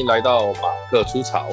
[0.00, 1.50] 欢迎来到马克出潮。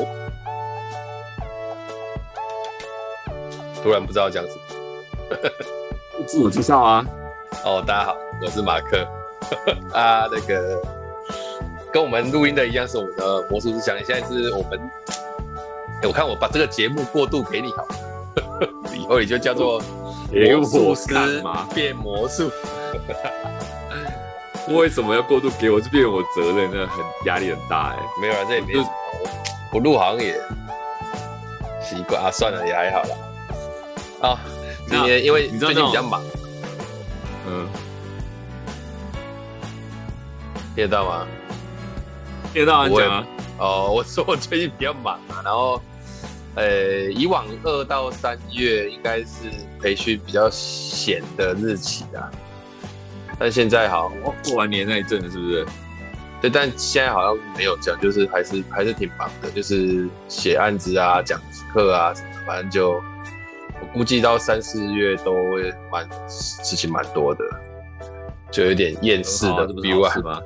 [3.84, 7.05] 突然不知道讲什么，自我介绍啊。
[7.66, 9.05] 哦，大家好，我是马克。
[9.91, 10.81] 啊，那个
[11.91, 13.98] 跟我们录音的一样，是我们的魔术师祥。
[14.05, 14.79] 现在是我们，
[16.04, 17.85] 我看我把这个节目过渡给你好，
[18.95, 19.82] 以后你就叫做
[20.32, 21.43] 魔术师
[21.76, 22.49] 变魔术。
[24.70, 25.80] 为什么要过度给我？
[25.80, 27.98] 这变我责任，那很压力很大哎。
[28.20, 28.90] 没有啊，这也没什么。
[29.71, 30.34] 不录好像也
[31.81, 33.17] 习惯啊，算了，也还好了。
[34.21, 34.40] 啊，
[34.90, 36.21] 今天因为最近比较忙，
[37.48, 37.68] 嗯，
[40.76, 41.27] 听得到吗？
[42.54, 43.27] 听得到啊，讲啊。
[43.60, 45.82] 哦，我说我最近比较忙啊，然后，
[46.55, 49.49] 呃，以往二到三月应该是
[49.82, 52.32] 培训比较闲的日期啊。
[53.40, 54.12] 但现在好，
[54.43, 55.66] 过完年那一阵子是不是？
[56.40, 61.41] 对，但现在好像没有这样，就是还是还是挺忙的，就是写案子啊、讲
[61.74, 62.91] 课啊什么，反正就
[63.79, 67.44] 我估计到三四月都会蛮事情蛮多的，
[68.52, 70.41] 就有点厌世的 feel 啊，是吗？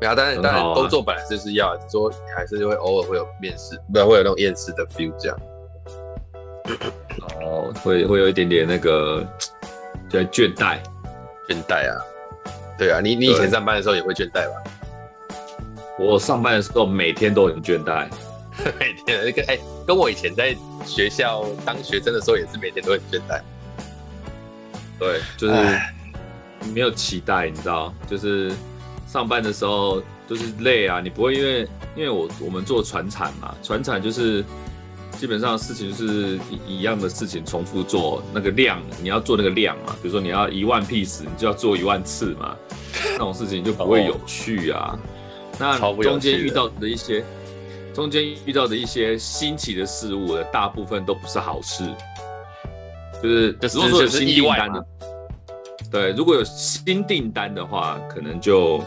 [0.00, 5.38] 对啊，当然当然工作本来就是要，说还是会偶尔会有面试，不然会有那种厌世的 feel 这样。
[7.42, 9.26] 哦，会会有一点点那个
[10.08, 10.78] 叫倦怠。
[11.50, 11.98] 倦怠啊，
[12.78, 14.70] 对啊，你你以前上班的时候也会倦怠吧？
[15.98, 18.08] 我上班的时候每天都很倦怠，
[18.78, 20.56] 每天那个哎，跟我以前在
[20.86, 23.40] 学校当学生的时候也是每天都很倦怠。
[24.96, 25.54] 对，就是
[26.72, 28.52] 没有期待，你知道，就是
[29.08, 34.44] 上班的时候就是累啊，你不会因为因为我我们做船产嘛，船产就是。
[35.20, 42.56] 基本上事情是一一样的事情重复做，那个量你要做那个量嘛，比如说你要一万 piece，你就要做一万次嘛，
[43.12, 44.98] 那种事情就不会有趣啊。
[45.58, 47.22] 那中间遇到的一些，
[47.92, 51.84] 中间遇到的一些新奇的事物的大部分都不是好事，
[53.22, 54.86] 就是如果说有新订单的，
[55.90, 58.82] 对，如果有新订单的话，可能就。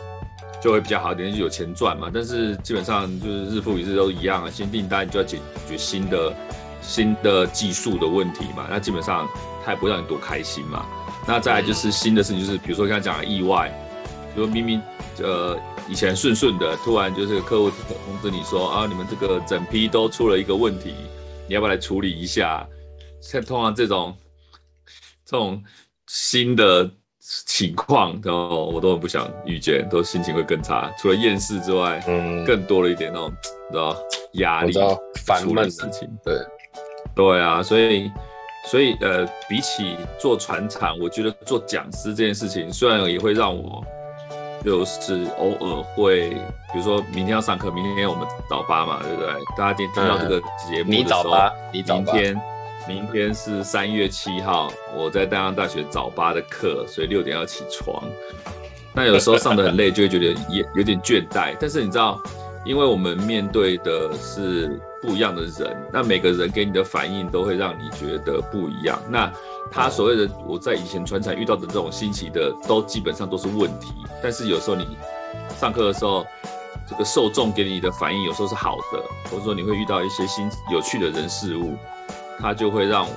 [0.64, 2.10] 就会比较好一点，就有钱赚嘛。
[2.14, 5.38] 但是基本上就是日复一日都一样啊，新订单就要解
[5.68, 6.34] 决新的
[6.82, 8.66] 新的技术的问题嘛。
[8.70, 9.28] 那基本上
[9.66, 10.86] 他也不会让你多开心嘛。
[11.28, 13.70] 那再来就是新的事情，就是比如说刚才讲的意外，
[14.34, 14.82] 比如明明
[15.18, 15.60] 呃
[15.90, 20.96] 以前顺顺的，突然就是客户通知你说啊，你们这个整批都出了一个问题，
[21.46, 22.66] 你要不要来处理一下？
[23.20, 24.16] 像通常这种
[25.26, 25.62] 这种
[26.08, 26.90] 新的。
[27.46, 30.92] 情况，然后我都很不想遇见，都心情会更差。
[31.00, 33.32] 除了厌世之外，嗯，更多了一点那种，
[33.70, 33.96] 你知道
[34.34, 34.74] 压力、
[35.26, 36.10] 烦闷的事情。
[36.24, 36.38] 对，
[37.16, 38.12] 对啊，所以，
[38.70, 43.82] 所以呃，比起做船厂，我觉得做讲师这件事情，虽然也会让我，
[44.66, 46.30] 就是偶尔会，
[46.74, 49.30] 比如说明天要上课，明天我们早八嘛，对不对？
[49.58, 52.14] 大家听听到这个节目的时候，你早八，你早八。
[52.14, 52.42] 明天
[52.88, 58.04] 明天是三月七号，我在淡江大学早八的课，所以六点要起床。
[58.94, 61.56] 那有时候上得很累，就会觉得也 有点倦怠。
[61.60, 62.22] 但是你知道，
[62.66, 69.02] 因为我们面对的是不一样的人，那每个人给你的反应都会让你觉得不一样。
[69.10, 69.32] 那
[69.72, 73.94] 他所谓的我在以前传产遇到的这种新奇的，都基本上都是问题。
[74.22, 74.86] 但是有时候你
[75.58, 76.26] 上课的时候，
[76.88, 79.02] 这个受众给你的反应有时候是好的，
[79.32, 81.78] 或者说你会遇到一些新有趣的人事物。
[82.40, 83.14] 他就会让我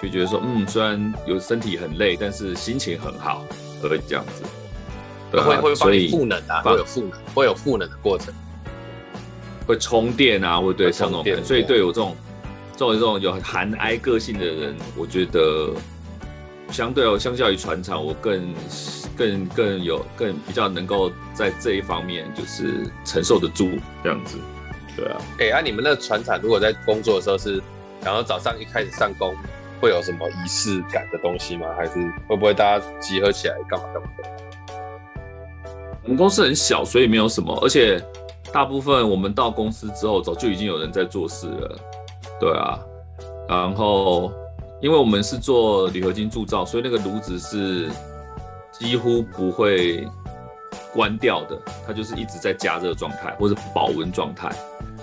[0.00, 3.44] 就觉得说，嗯，虽然有身体很累，但是心情很好，
[3.82, 4.44] 会这样子。
[5.32, 8.32] 对，会会帮你赋能啊，会有赋能，会有赋能的过程，
[9.66, 12.16] 会充电啊，会对像那种，所以对我这种，
[12.76, 15.72] 这种这种有含哀个性的人，我觉得
[16.70, 18.54] 相对哦，相较于船厂，我更
[19.16, 23.68] 更更有更比较能够在这一方面就是承受得住
[24.04, 24.38] 这样子。
[24.96, 27.60] 对啊，哎、欸，啊，你们那船厂如果在工作的时候是？
[28.04, 29.34] 然后早上一开始上工，
[29.80, 31.66] 会有什么仪式感的东西吗？
[31.76, 31.92] 还是
[32.28, 34.24] 会不会大家集合起来干嘛干嘛的？
[36.04, 37.54] 我们公司很小，所以没有什么。
[37.62, 38.02] 而且
[38.52, 41.78] 大部分我们到公司之后，早就已经有人在做事了。
[42.40, 42.78] 对啊，
[43.48, 44.32] 然后
[44.80, 47.90] 因为我们是做铝合金铸造，所以那个炉子是
[48.72, 50.06] 几乎不会
[50.94, 54.48] 关掉的，它就是一直在加热状态或者保温状态。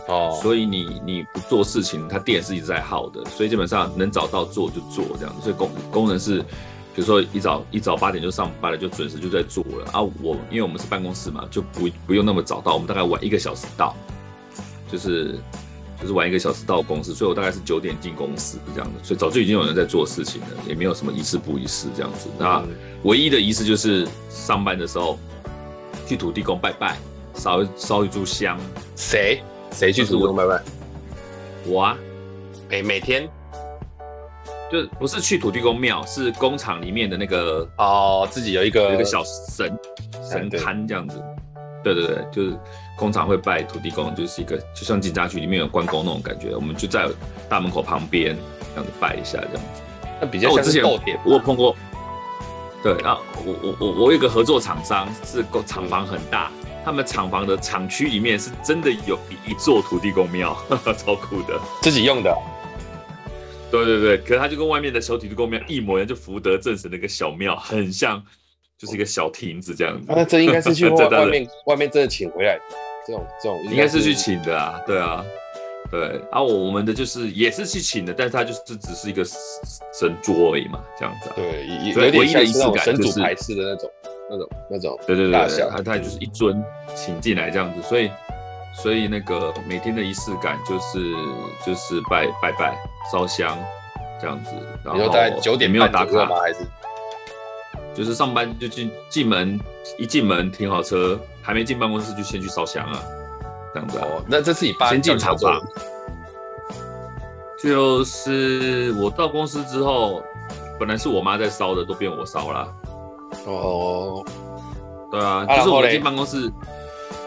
[0.07, 5.41] 哦，所以你你不做事情，它电是一直在耗的，所以基本上能找到做就做这样子。
[5.41, 6.39] 所以工工人是，
[6.93, 10.01] 比如说一早一早八点就上班了，就准时就在做了啊。
[10.21, 13.95] 我因为我们是办公室嘛，就不不用那么早到，我们大概晚一个小时到，
[14.91, 15.39] 就是
[15.99, 19.03] 就是晚一个小时到公司，所以我大概是九点进公司这样的。
[19.03, 22.29] 所以早就已经有人在做事情了，也没有什么仪式不仪式这样子。
[22.37, 22.63] 那
[23.03, 25.17] 唯一的仪式就是上班的时候
[26.05, 26.95] 去土地公拜拜。
[27.37, 28.57] 烧烧一炷香。
[28.95, 29.43] 谁
[29.75, 30.61] 谁去土地公拜拜？
[31.67, 31.97] 我啊，
[32.69, 33.29] 每每天。
[34.71, 39.77] 就不是去土地公庙，是工厂里面的那个哦，自己有一个有一个小神
[40.27, 41.21] 神龛这样子。
[41.83, 42.57] 对对对，就是
[42.97, 46.55] 工厂会拜土地公，就是一个就像警察局里面有关公那种感觉。
[46.55, 47.07] 我们就在
[47.47, 48.35] 大门口旁边
[48.73, 49.81] 这样子拜一下这样子。
[50.19, 51.19] 那比较像是逗点。
[51.23, 51.75] 我有碰过。
[52.81, 56.51] 对然后，我我我我有一个合作厂商，是工厂房很大，
[56.85, 59.17] 他们厂房的厂区里面是真的有
[59.47, 60.55] 一座土地公庙，
[60.95, 62.31] 超酷的，自己用的。
[63.71, 68.23] 对对对，可是它就跟外面的小土地公庙一模一样，就福德正神的一个小庙，很像，
[68.77, 70.05] 就是一个小亭子这样子。
[70.07, 72.61] 那这应该是去 外外面外面真的请回来的，
[73.07, 75.25] 这种这种应该是去请的啊，对啊，
[75.89, 81.31] 对啊，我我们的就是也是去请的，但是它就是只是一个神桌而已嘛，这样子。
[81.35, 81.65] 对，
[82.05, 83.89] 有点像是那种神主牌式的那种
[84.29, 84.99] 那种那种。
[85.05, 86.63] 对对对，它它就是一尊
[86.95, 88.09] 请进来这样子，所以。
[88.77, 91.09] 所以那个每天的仪式感就是
[91.65, 92.77] 就是拜拜拜
[93.09, 93.57] 烧香
[94.19, 94.51] 这样子，
[94.83, 96.35] 然后大概九点没有打卡吗？
[96.41, 96.59] 还是
[97.93, 99.57] 就是上班就进进门
[99.97, 103.01] 一进门停好车，还没进办公室就先去烧香啊，
[103.73, 103.97] 这样子。
[103.99, 105.57] 哦，那这是你爸先进厂房。
[107.63, 110.21] 就是我到公司之后，
[110.77, 112.75] 本来是我妈在烧的，都变我烧了。
[113.45, 114.25] 哦，
[115.11, 116.51] 对啊，就是我进办公室。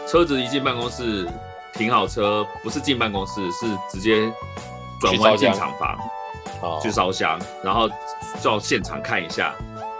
[0.07, 1.29] 车子一进办公室，
[1.75, 4.31] 停好车，不是进办公室，是直接
[4.99, 5.95] 转弯进厂房，
[6.81, 7.87] 去烧香，然后
[8.43, 9.53] 到现场看一下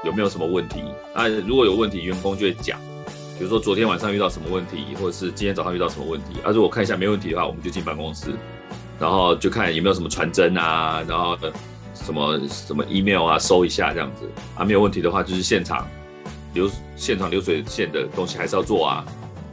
[0.04, 0.84] 有没有什么问题。
[1.14, 2.80] 那如果有问题，员工就会讲，
[3.38, 6.40] 比如说昨天晚上遇到什么问题，或者是今天早上遇到什么问题。
[6.44, 8.34] 啊，如果看一下没问题的话，我们就进办公室，
[8.98, 11.38] 然后就看有没有什么传真啊，然后
[11.94, 14.28] 什么什么 email 啊，收一下这样子。
[14.56, 15.88] 啊，没有问题的话，就是现场
[16.54, 19.06] 流现场流水线的东西还是要做啊。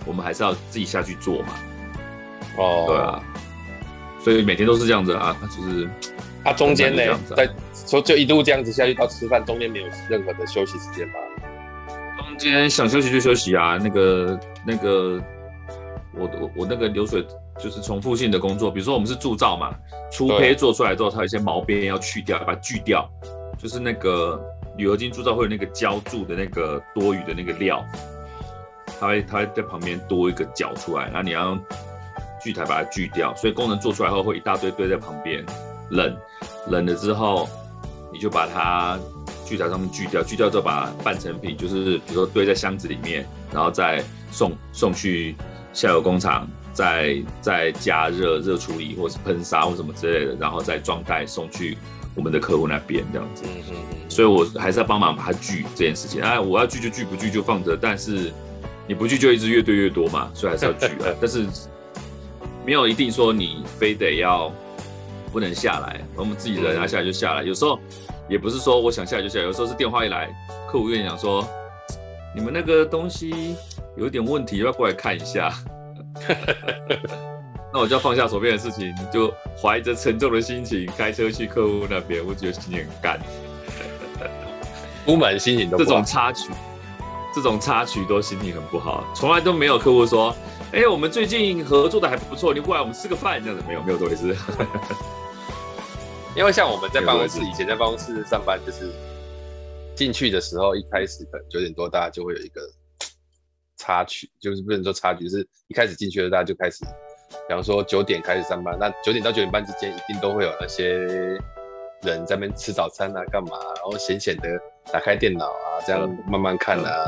[0.09, 1.49] 我们还是要自己下去做嘛，
[2.57, 3.21] 哦，对啊，
[4.23, 5.91] 所以每天都是这样子啊，就是，
[6.45, 11.15] 他中间呢，在说就一路这样子下去到吃饭，中间没有任何的休息时间吧？
[12.19, 15.21] 中间想休息就休息啊，那个那个，
[16.15, 17.27] 我我我那个流水
[17.59, 19.75] 就是重复性的工作，比如说我们是铸造嘛，
[20.13, 23.11] 粗胚做出来之后，它有一些毛边要去掉，把它锯掉，
[23.59, 24.41] 就是那个
[24.77, 27.85] 铝合金铸造会有那个胶铸的那个多余的那个料。
[28.99, 31.61] 它会，它会在旁边多一个角出来，然后你要用
[32.43, 35.45] 锯台把它锯掉，所以功能做出来后会一大堆堆在旁边，
[35.91, 36.17] 冷，
[36.69, 37.47] 冷了之后，
[38.11, 38.99] 你就把它
[39.45, 45.37] 锯台上面锯掉，锯掉之后把半成品，就是比如说堆在箱子里面，然后再送送去
[45.75, 51.77] 下游工厂，再再加热热处理或是喷砂或什么之类的，然后再装袋送去
[52.17, 53.45] 我们的客户那边这样子。
[53.47, 54.11] 嗯嗯嗯。
[54.11, 56.21] 所以我还是要帮忙把它锯这件事情。
[56.21, 58.33] 哎，我要锯就锯，不锯就放着，但是。
[58.89, 61.13] 你不去就一直越堆越多嘛，所以还是要去啊。
[61.21, 61.45] 但是
[62.65, 64.49] 没有一定说你非得要
[65.33, 67.43] 不能下来，我们自己人要下来就下来。
[67.43, 67.81] 有时候
[68.29, 70.33] 也不是说我想下来就下来，有时候是电话一来，
[70.71, 71.45] 客户跟你讲说，
[72.33, 73.57] 你们那个东西
[73.97, 75.53] 有点问题，要不要过来看一下。
[77.73, 83.21] 那我就要放下手边的事情，就怀着沉重的心情开车去客户那边，我觉得心情很干。
[85.05, 86.51] 不满心情都这种插曲。
[87.35, 90.35] 这种插曲都心情很不好，从来都没有客户说
[90.73, 94.35] ：“哎、欸，我们最近合作的还不错，你过来我们吃个饭这样子。”没有，没有这回事。
[96.35, 98.91] 因为像我们在办公室，以前在办公室上班，就是
[99.95, 102.63] 进去的时候，一开始可能九点多，大家就会有一个
[103.77, 106.87] 插曲，就是不能说插曲，就是一开始进去的大家就开始，
[107.49, 110.89] 比方说九点开始上班，那九点到九点半之间，一定都会有那些
[112.03, 114.49] 人在那边吃早餐啊，干嘛，然后闲闲的。
[114.93, 117.05] 打开电脑啊，这样慢慢看啊，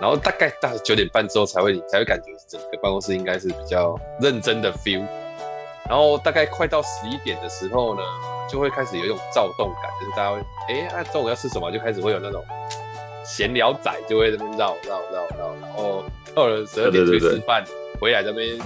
[0.00, 5.04] 然后大概到九点半之后才会，你才会感觉整个办公室应该是比较认真的 feel。
[5.86, 8.00] 然后大概快到十一点的时候呢，
[8.48, 10.38] 就会开始有一种躁动感，就是大家会，
[10.70, 11.70] 哎，那中午要吃什么？
[11.70, 12.42] 就开始会有那种
[13.22, 16.04] 闲聊仔就会在那边绕绕绕绕，然后
[16.34, 17.62] 到了十二点去吃饭，
[18.00, 18.58] 回来这边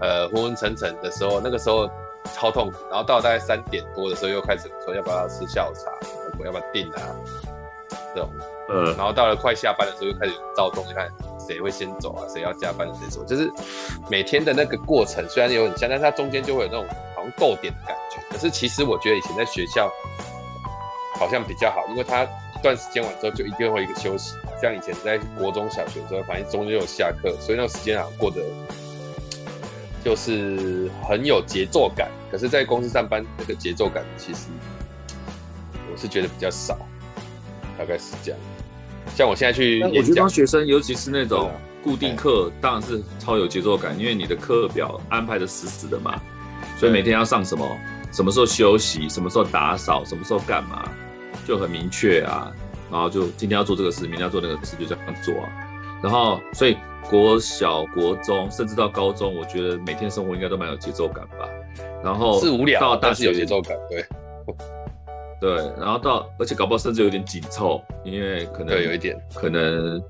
[0.00, 1.88] 呃昏昏沉沉的时候，那个时候
[2.34, 2.78] 超痛苦。
[2.90, 5.90] 然后到了大概三点多的时候，又开始说要不要吃下午茶，
[6.38, 7.16] 我要不要订啊？
[8.14, 8.30] 这种，
[8.68, 12.24] 呃，然后到了快下班的时候，又开始躁动，你看谁会先走啊？
[12.28, 13.22] 谁要加班谁走？
[13.24, 13.50] 就是
[14.10, 18.18] 每天的那个过程，虽然有很像，但是它中间就会有那种好像逗点的感觉。
[18.30, 19.90] 可是其实我觉得以前在学校
[21.18, 24.34] 好像比较好，因为它一段时间完之后就一定会一个休息。
[24.60, 28.42] 像以前在国中小学的时候，反正中间有下课，所以那个时间好像过得
[30.04, 32.10] 就是很有节奏感。
[32.30, 34.48] 可是，在公司上班那个节奏感，其实
[35.90, 36.78] 我是觉得比较少。
[37.78, 38.40] 大概是这样，
[39.14, 41.50] 像我现在去，我觉得当学生，尤其是那种
[41.80, 46.20] 固定课当然是超有节奏感，因为你的课表安排的死死的嘛，
[46.76, 47.64] 所以每天要上什么，
[48.10, 50.90] 什么时候休息，什么时候打扫，什么时候干嘛，
[51.46, 52.52] 就很明确啊。
[52.90, 55.48] 然后就今天要做这个事，明天要做那个事，就这样做啊。
[56.02, 56.76] 然后所以
[57.08, 61.48] 国小、国中，甚至到高中，我觉得每天生活应该都蛮有节奏感吧。
[62.02, 64.04] 然后是无聊，到大是有节奏感，对。
[65.40, 70.00] 对，然后到而且搞不好甚至有点紧凑，因为可能有一点，可能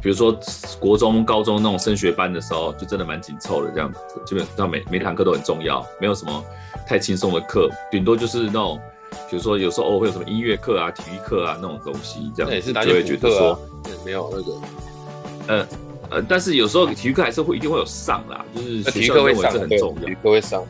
[0.00, 0.34] 比如说
[0.78, 6.44] 国中、高中那种升学班的时候，就真的蛮紧凑的这样子，基本上每每堂课都很重要，没有什么
[6.86, 8.80] 太轻松的课，顶多就是那种。
[9.28, 13.58] 比如说，有时候偶尔会有什么音乐课啊、体育课啊那种东西，这样子就会觉得说，
[14.04, 14.52] 没有那个，
[15.46, 15.66] 呃
[16.10, 20.64] 呃，但是有时候体育课还是会一定会有上啦，就是体育课会上，很重要，体育课会上，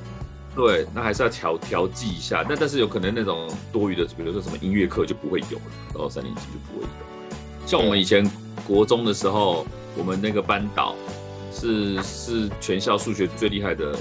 [0.54, 2.44] 对，那还是要调调剂一下。
[2.48, 7.66] 那但是有可能那种多余的，比如说什么音乐课就不会有了，到三年级就不会有。
[7.66, 8.28] 像我们以前
[8.66, 10.94] 国中的时候，我们那个班导
[11.52, 13.92] 是是全校数学最厉害的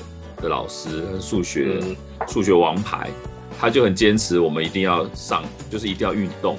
[0.41, 1.81] 的老师，数学
[2.27, 3.09] 数学王牌。
[3.61, 6.57] 他就很坚持，我们一定要上，就是一定要运动。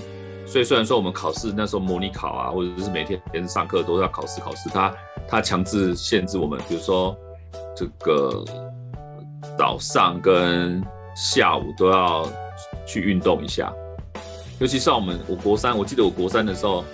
[0.51, 4.93] 所以虽然说我们考试那时候模拟考啊，或者是每天连上课都要考试考试，他
[5.29, 7.17] 他强制限制我们，比如说
[7.77, 8.45] 这个
[9.57, 10.83] 早上跟
[11.15, 12.29] 下午都要
[12.85, 13.73] 去运动一下。
[14.59, 16.85] 尤其像我们我国三，我记得我国三的时候，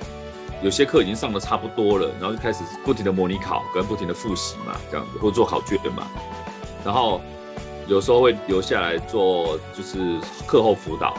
[0.62, 6.06] 有些课已经上得差不多了，然后就开始不停的模拟考跟不停的复习嘛，这样子或做考卷嘛，
[6.84, 7.22] 然后。
[7.88, 11.16] 有时候会留下来做，就是课后辅导。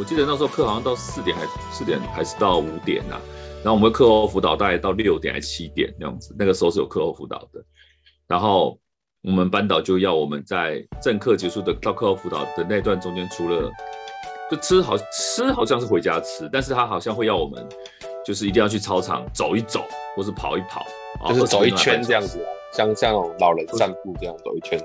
[0.00, 3.20] 我记得那时候课好像到四点还四点还是到五点呐、啊。
[3.62, 6.34] 然后我们课后辅导大概到六点还是七点那样子。
[6.38, 7.62] 那个时候是有课后辅导的。
[8.26, 8.78] 然后
[9.22, 13.70] 我们班导就要我们在正课结束的到课后辅导的那段中间，除了
[14.50, 17.62] 就吃好吃好像是回家吃，但是他好像会要我们
[18.24, 19.84] 就是一定要去操场走一走，
[20.16, 20.82] 或是跑一跑，
[21.28, 24.80] 就是走一圈这样子啊，像像老人散步这样走一圈。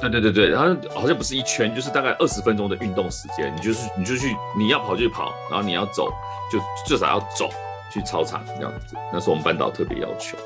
[0.00, 3.52] 对对对对，然后好像不是一圈，就是大概二十分钟的运动时间。
[3.54, 6.08] 你就是你就去，你要跑就跑，然后你要走
[6.50, 7.48] 就至少要走
[7.92, 8.96] 去操场这样子。
[9.12, 10.38] 那是我们班导特别要求，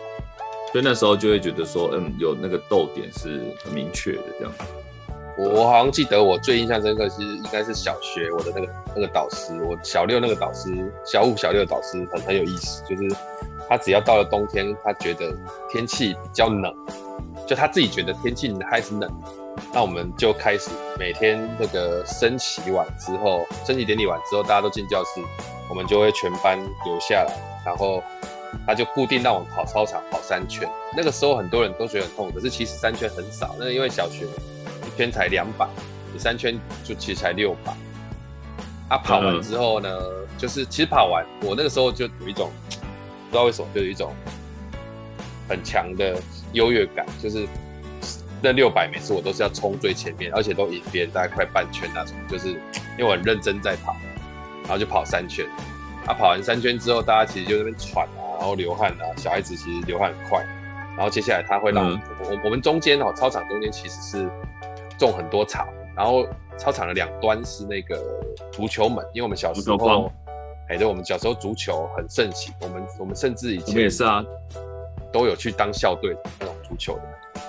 [0.72, 4.52] 所以那时候就会觉得说，嗯，有那个逗点是很明确的这样。
[5.38, 13.14] 我我好像记得我最印象深刻，是应该是小学我的那个那个导师，我小六那个导师，小五小六的导师很很有意思，就是
[13.68, 15.34] 他只要到了冬天，他觉得
[15.70, 16.74] 天气比较冷，
[17.46, 19.10] 就他自己觉得天气还是冷。
[19.74, 25.20] 那我们就开始每天那个升旗完之后，升旗典礼完之后，大家都进教室，
[25.68, 27.32] 我们就会全班留下来，
[27.64, 28.02] 然后
[28.66, 30.68] 他就固定让我跑操场跑三圈。
[30.94, 34.26] 那个时候很多人都觉得很痛，可是其实三圈很少，那因为小学
[34.86, 35.66] 一圈才两百，
[36.12, 37.72] 你三圈就其实才六百。
[38.88, 39.88] 啊，跑完之后呢，
[40.36, 42.50] 就是其实跑完，我那个时候就有一种
[43.30, 44.12] 不知道为什么，就有一种
[45.48, 46.20] 很强的
[46.52, 47.48] 优越感，就是。
[48.42, 53.94] 那六百每次我都是要冲最前面，而且都赢别人大概快半圈那种，就是因为我很认真在跑，
[54.62, 55.46] 然后就跑三圈。
[56.06, 59.04] 啊，跑完三圈之后，大家其实就在那边喘啊，然后流汗啊。
[59.16, 60.44] 小孩子其实流汗很快。
[60.96, 64.30] 然后接下来他会让我、嗯、我们中间哦，操场中间其实是
[64.98, 66.26] 种很多草，然后
[66.58, 67.96] 操场的两端是那个
[68.50, 70.12] 足球门，因为我们小时候，
[70.68, 74.24] 哎，对，我们小时候足球很盛行，我们我们甚至以前也是啊，
[75.12, 77.02] 都有去当校队那种足球的。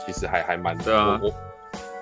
[0.06, 1.34] 其实还还蛮对啊，我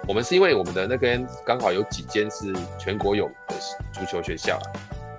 [0.08, 3.56] 我们是因为我们的那边刚好有几间是全国有的
[3.94, 4.60] 足球学校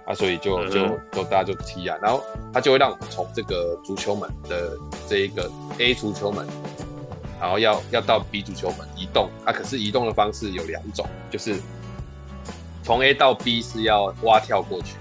[0.04, 2.22] 啊，所以就就就大家就踢啊，然后
[2.52, 4.76] 他就会让我们从这个足球门的
[5.08, 5.48] 这一个
[5.78, 6.44] A 足球门，
[7.40, 11.56] 然后要要到 B 足球门移动啊，可是移动的方式有两种，就是
[12.82, 14.96] 从 A 到 B 是要蛙跳过去，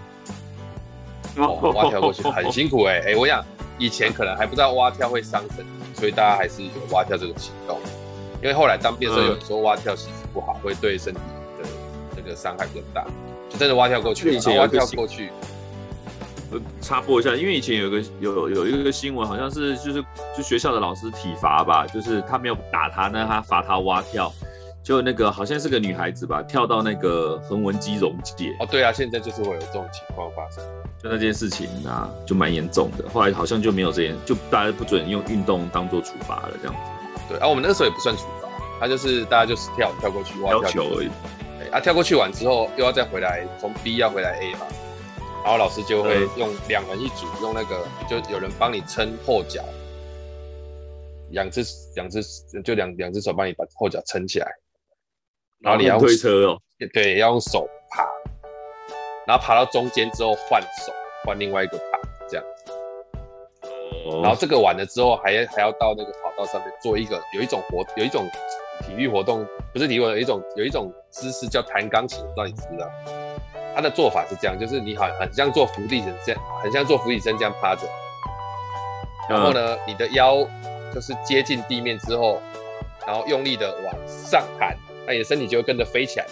[1.41, 3.43] 哦，蛙跳过去很辛苦哎、欸、哎、欸，我想
[3.79, 5.80] 以前可能还不知道蛙跳会伤身体。
[6.01, 7.79] 所以大家还是有蛙跳这个行动，
[8.41, 11.19] 因为后来当兵的时候，有人说蛙跳其实不好，会对身体
[11.61, 11.69] 的
[12.17, 13.05] 那个伤害更大，
[13.47, 14.33] 就真的蛙跳过去。
[14.33, 15.29] 以前蛙跳过去，
[16.51, 20.03] 呃，插播一下，因为以前有个有有一个新闻，好像是就是
[20.35, 24.33] 就学校的老师体罚吧，就是他没有打他，那他罚他蛙跳，
[24.81, 28.55] 就那个好像是个女孩子吧，跳到那个横纹肌溶解。
[28.59, 30.63] 哦，对啊，现在就是会有这种情况发生。
[31.01, 33.09] 就那件事情啊，就蛮严重的。
[33.09, 37.23] 后来好像就没有这件，就大家不准用运动当做处罚了，这样子。
[37.27, 38.47] 对啊，我们那个时候也不算处罚，
[38.79, 41.09] 他就是大家就是跳跳过去，跳球而已。
[41.57, 44.67] 对啊，跳过去完之后又要再回来，从 B 要回来 A 嘛，
[45.43, 49.63] 然后老师就会用两人一组，嗯、用那个就有人帮你撑后脚，
[51.31, 51.63] 两只
[51.95, 52.21] 两只
[52.63, 54.47] 就两两只手帮你把后脚撑起来，
[55.61, 56.61] 然后你要推车哦，
[56.93, 58.05] 对，要用手爬。
[59.31, 60.91] 然后爬到中间之后换手，
[61.23, 61.97] 换另外一个爬，
[62.27, 62.73] 这样子。
[64.21, 68.29] 然后这个完了之后还，还还要到那个跑道上面做一个有一种活有一种
[68.81, 72.89] 体育活动，不是体育活动，有一种有一种姿势叫弹钢琴，不知道你知不知道？
[73.73, 77.87] 他的做法是这样，就是你好很像做伏地挺身这样，很像做伏地挺身这样趴着，
[79.29, 80.45] 然后呢，你的腰
[80.93, 82.41] 就是接近地面之后，
[83.07, 86.25] 然后用力的往上弹，那你的身体就会跟着飞起来。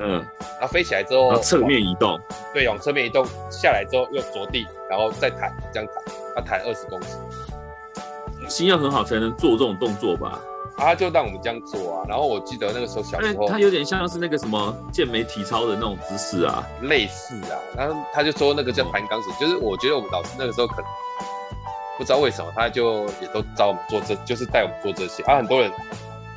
[0.00, 2.18] 嗯，然后飞起来之后，侧面移动，
[2.52, 7.16] 对，往侧面移动，下来之后又着地，然后再弹，这样弹，要弹二十公尺。
[8.48, 10.38] 心要很好才能做这种动作吧？
[10.76, 12.04] 啊，他就让我们这样做啊。
[12.08, 17.56] 然后我记得那个时候小时候，他有点像是那个什么健美体操的那种姿势啊，类似啊。
[17.76, 20.84] 然后他就说那个叫弹钢琴，哦、就是我觉得我们老师那个时候可能
[21.96, 25.22] 不知道为什么，他就也都教我们做这，就是带我们做这些。
[25.22, 25.70] 啊，很多人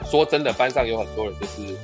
[0.06, 1.76] 说真的，班上有很多人就是。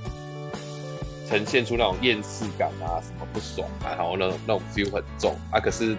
[1.29, 5.59] 呈现出那种厌世感啊，什么不爽啊，然后呢，那种 feel 很重啊。
[5.59, 5.95] 可是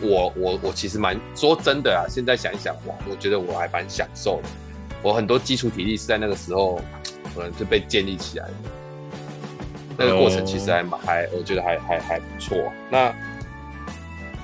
[0.00, 4.48] 我我我其实蛮说真的啊，现在想一想哇，我觉得我还蛮享受的。
[5.02, 6.80] 我很多基础体力是在那个时候
[7.34, 8.54] 可能就被建立起来的，
[9.96, 12.56] 那个过程其实还蛮还，我觉得还还还不错。
[12.90, 13.14] 那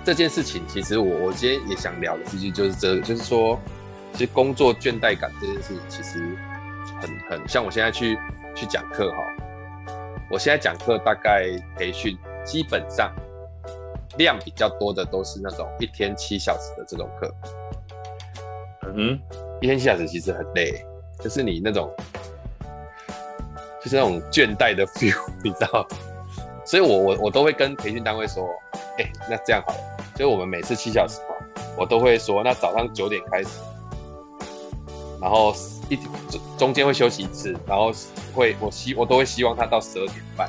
[0.05, 3.61] 这件事情其实我我今天也想聊的事情就是这个，就是说，
[4.12, 6.37] 其实工作倦怠感这件事情其实
[7.01, 8.19] 很很像我现在去
[8.55, 9.17] 去讲课哈。
[10.33, 11.45] 我现在讲课，大概
[11.77, 13.15] 培训基本上
[14.17, 17.31] 量比较多的都是那种一天七小时的这种课。
[18.85, 19.21] 嗯哼，
[19.61, 20.83] 一天七小时其实很累，
[21.21, 21.95] 就是你那种，
[23.85, 25.87] 就是那种倦怠的 feel， 你知道？
[26.65, 28.49] 所以我我我都会跟培训单位说，
[28.97, 31.37] 哎、欸，那这样好了，所以我们每次七小时嘛，
[31.77, 33.51] 我都会说，那早上九点开始，
[35.21, 35.55] 然后。
[35.92, 37.92] 一中中间会休息一次，然后
[38.33, 40.48] 会我希我都会希望他到十二点半，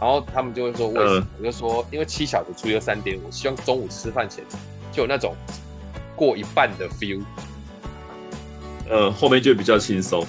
[0.00, 1.26] 然后他们就会说为什么？
[1.38, 4.42] 我就说因为七小时除以三点五，我希望中午吃饭前
[4.90, 5.36] 就有那种
[6.16, 7.22] 过一半的 feel，
[8.88, 10.26] 呃，后面就比较轻松，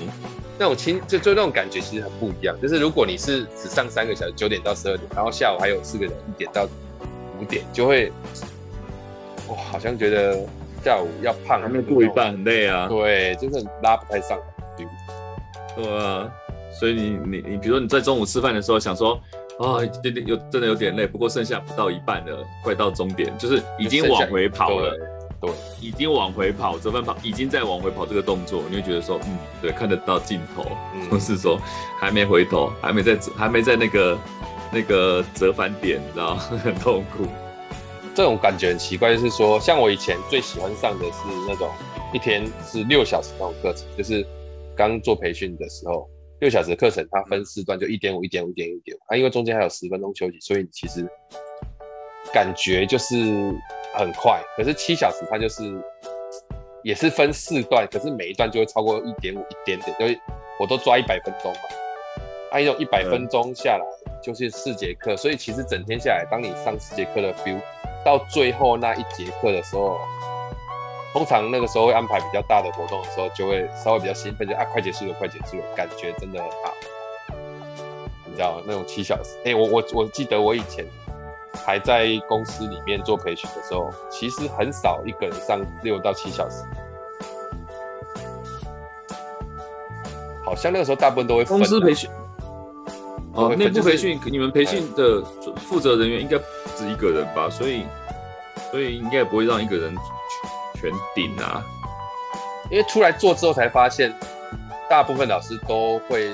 [0.60, 2.54] 那种轻就就那种感觉其实很不一样。
[2.62, 6.68] 就是如果你是只上三个小时，九点到十二点，然后下午还有四个小时，一点到
[7.40, 8.12] 五点，就会
[9.48, 10.46] 我，好像觉得。
[10.84, 12.88] 下午要胖，还没过一半很累啊。
[12.88, 14.38] 对，就是拉不太上。
[15.76, 16.30] 对啊，
[16.80, 19.20] 所以你你你，比如说你在中午吃饭的时候想说，
[19.60, 24.92] 啊，有点有真的有点累，不过剩下不到一半了，快到终点，就是已经往回跑了。
[25.42, 30.64] 对，对已经往回跑，折返跑，已经在往回跑这个动作，你会觉得说，嗯，对，看得到尽头，
[30.96, 31.60] 嗯、或是说
[32.00, 34.18] 还没回头，还没在还没在那个
[34.72, 37.26] 那个折返点，你知道， 很痛苦。
[38.16, 41.70] 这种感觉很奇怪，就是说，像我以前最喜欢上的是那种
[42.14, 44.26] 一天是六小时那种课程，就是
[44.76, 46.08] 刚做培训的时候，
[46.40, 51.08] 六小时的课程它分四段，就一点五、一点五、一点五、一点五，它因为中间还有十分钟休息，所以其实
[52.32, 53.16] 感觉就是
[53.96, 54.40] 很快。
[54.56, 55.64] 可是七小时它就是
[56.84, 60.16] 也是分四段，可是每一段就会超过一点五一点点，所以
[60.60, 61.60] 我都抓一百分钟嘛。
[62.52, 63.86] 按用一百分钟下来
[64.22, 67.60] 就是四节课，所以其实整天下来，当你上四节课的 feel。
[68.04, 69.98] 到最后那一节课的时候，
[71.14, 76.74] 通常那个时候会安排比较大的活动的时候，就会稍微比较兴奋，就啊，快结束了，快结束了，感觉真的很好。
[78.26, 80.86] 你知道那种七小时，哎、我我我记得我以前
[81.66, 86.64] 还在公司里面做培训的时候，其实很少一个人上六到七小时，
[90.44, 92.10] 好像那个时候大部分都会分公司培训。
[93.34, 95.24] 哦，内部培训，你们培训的
[95.58, 96.46] 负责人员应该不
[96.78, 97.50] 止一个人吧？
[97.50, 97.84] 所以，
[98.70, 99.96] 所以应该也不会让一个人
[100.76, 101.64] 全顶啊。
[102.70, 104.14] 因为出来做之后才发现，
[104.88, 106.28] 大部分老师都会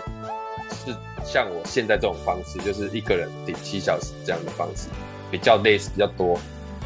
[0.70, 4.90] 是像我现在这种方式，就是一个人顶七小时这样的方式，
[5.32, 6.38] 比较类似，比较多。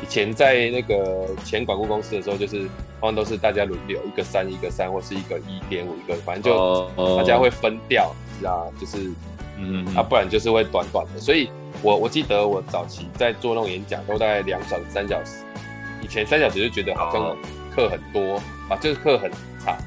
[0.04, 2.70] 以前在那个前管顾公司的时候，就是通
[3.02, 9.12] 常都是大家轮流，一个三，一个三，或是一个一点五，一个反正就大家会分掉，是啊，就是。
[9.64, 11.50] 嗯，啊，不然就是会短短的，所以
[11.82, 15.44] 我我记得我早期在做那种演讲，都大概两小时、三小时。
[16.02, 17.38] 以前三小时就觉得好像
[17.74, 18.36] 课很多
[18.70, 19.32] 啊，就是课很
[19.64, 19.78] 长，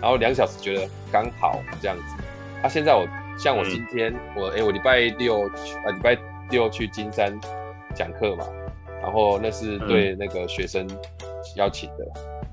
[0.00, 2.24] 然后两小时觉得刚好这样子。
[2.62, 3.06] 啊，现在我
[3.38, 6.16] 像我今天、嗯、我哎、欸，我礼拜六去啊，礼拜
[6.50, 7.38] 六去金山
[7.94, 8.46] 讲课嘛，
[9.02, 10.88] 然后那是对那个学生
[11.56, 12.04] 邀请的，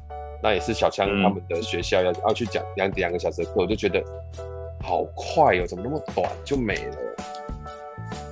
[0.10, 4.03] 嗯、那也是小强他们的学校要要去讲两两个小时的课，我就觉得。
[4.88, 6.95] 好快哦，怎么那么短就没了？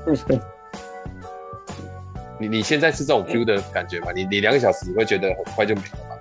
[2.39, 4.11] 你你现在是这种 feel 的感觉吗？
[4.15, 6.15] 你你两个小时你会觉得很快就没了吗？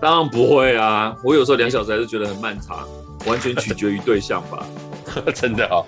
[0.00, 2.88] 当然不会啊，我有时候两小时还是觉得很漫长，
[3.26, 4.64] 完全取决于对象吧。
[5.34, 5.84] 真的哦，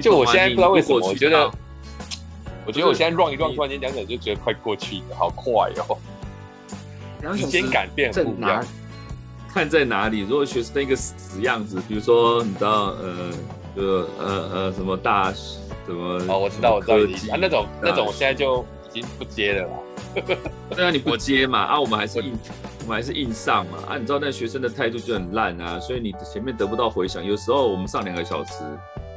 [0.00, 1.50] 就我现在不知道为什么，我觉得，
[2.66, 5.96] 我觉得我现在 run 一 run，突然间两小时就觉得快过去了，好快哦。
[7.36, 8.64] 时间感变不一样。
[9.56, 10.20] 看在哪里？
[10.20, 13.30] 如果学生一个死样子，比如说你知道，呃，
[13.74, 13.82] 就
[14.18, 16.96] 呃呃什么大什么哦，我知道我知道
[17.32, 19.78] 啊，那种那种我现在就已经不接了啦。
[20.68, 21.60] 对啊，你不接嘛？
[21.60, 22.38] 啊，我们还是硬，
[22.82, 23.78] 我们还是硬上嘛？
[23.88, 27.24] 啊，你知道那学生的态度就很烂啊，所以你前面得不到回响。
[27.24, 28.62] 有时候我们上两个小时，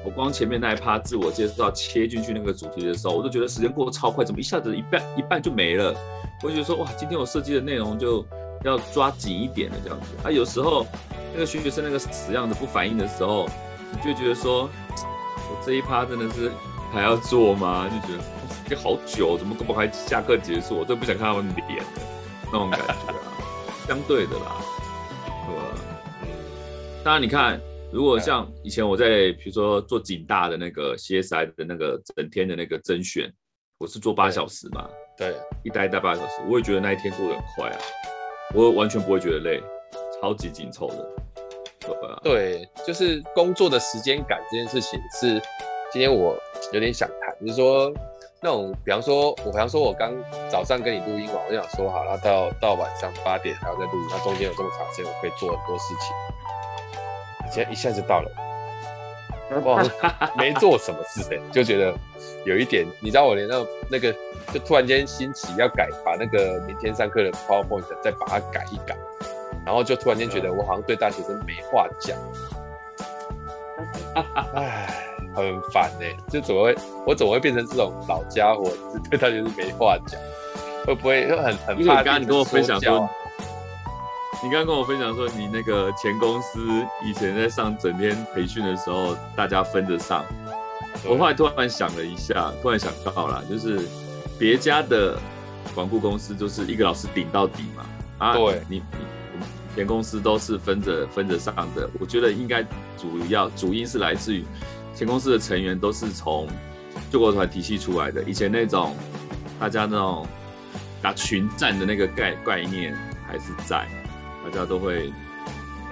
[0.06, 5.94] 我光前面那一趴自我介绍切进去那个主题的时候，我都觉得时间过得超快，怎么一下子一半一半就没了？
[6.42, 8.26] 我就觉得说哇，今天我设计的内容就。
[8.64, 10.86] 要抓紧一点的这样子，啊，有时候
[11.34, 13.48] 那个学生那个死样子不反应的时候，
[13.92, 16.52] 你就觉得说，我这一趴真的是
[16.92, 17.88] 还要做吗？
[17.90, 18.24] 就觉得
[18.68, 20.78] 这好久，怎么可不还下课结束？
[20.78, 22.02] 我都不想看他们脸的
[22.46, 22.96] 那种感觉啊，
[23.88, 24.62] 相对的啦，
[25.48, 25.62] 对吧？
[26.24, 26.30] 嗯，
[27.04, 27.60] 当然你看，
[27.92, 33.32] 如果像以前我在比如说做警大的那个 CSI 的那个整天的那个甄选，
[33.78, 37.80] 我是做八小时嘛，对，一待待八小时，我也觉得那一天过得很快啊。
[38.54, 39.62] 我完全不会觉得累，
[40.20, 41.10] 超级紧凑的，
[42.24, 42.68] 对？
[42.86, 45.40] 就是工作的时间感这件事情是
[45.92, 46.36] 今天我
[46.74, 47.92] 有点想谈，就是说
[48.42, 50.14] 那种，比方说，我比方说我刚
[50.50, 58.32] 早上跟你录音嘛，我就想说好，然后到到晚上八点还要再录音，那中间有这么长时间，我可以做很多事情，现在一下就到了，
[59.66, 59.84] 哇，
[60.38, 61.94] 没做什么事哎，就觉得
[62.46, 64.16] 有一点，你知道我连那那个。
[64.52, 68.98] 就突然间兴起要改，把那个明天上课的 PowerPoint 再把它改一改，
[69.64, 72.18] 然后就突然间觉得我好像对大学生没话讲，
[74.56, 74.88] 哎，
[75.36, 76.18] 很烦呢、欸。
[76.32, 78.72] 就怎么会，我怎么会变成这种老家伙，
[79.12, 80.20] 对大学生没话讲？
[80.88, 81.82] 会不会很很怕？
[81.84, 83.08] 因为刚刚你跟我分享说，
[84.44, 86.60] 你刚刚跟我分享说，你那个前公司
[87.04, 90.26] 以前在上整天培训的时候，大家分着上。
[91.06, 93.88] 我后来突然想了一下，突然想到了，就是。
[94.38, 95.20] 别家的
[95.76, 97.86] 管顾公司就是一个老师顶到底嘛，
[98.20, 102.64] 啊，对，你你前公司都是分着分着上的，我觉得应该
[102.98, 104.46] 主要主因是来自于
[104.96, 106.48] 前公司的成员都是从
[107.12, 108.96] 救国团体系出来的，以前那种
[109.60, 110.26] 大家那种
[111.02, 112.98] 打群战的那个概概念
[113.28, 113.86] 还是在，
[114.44, 115.12] 大家都会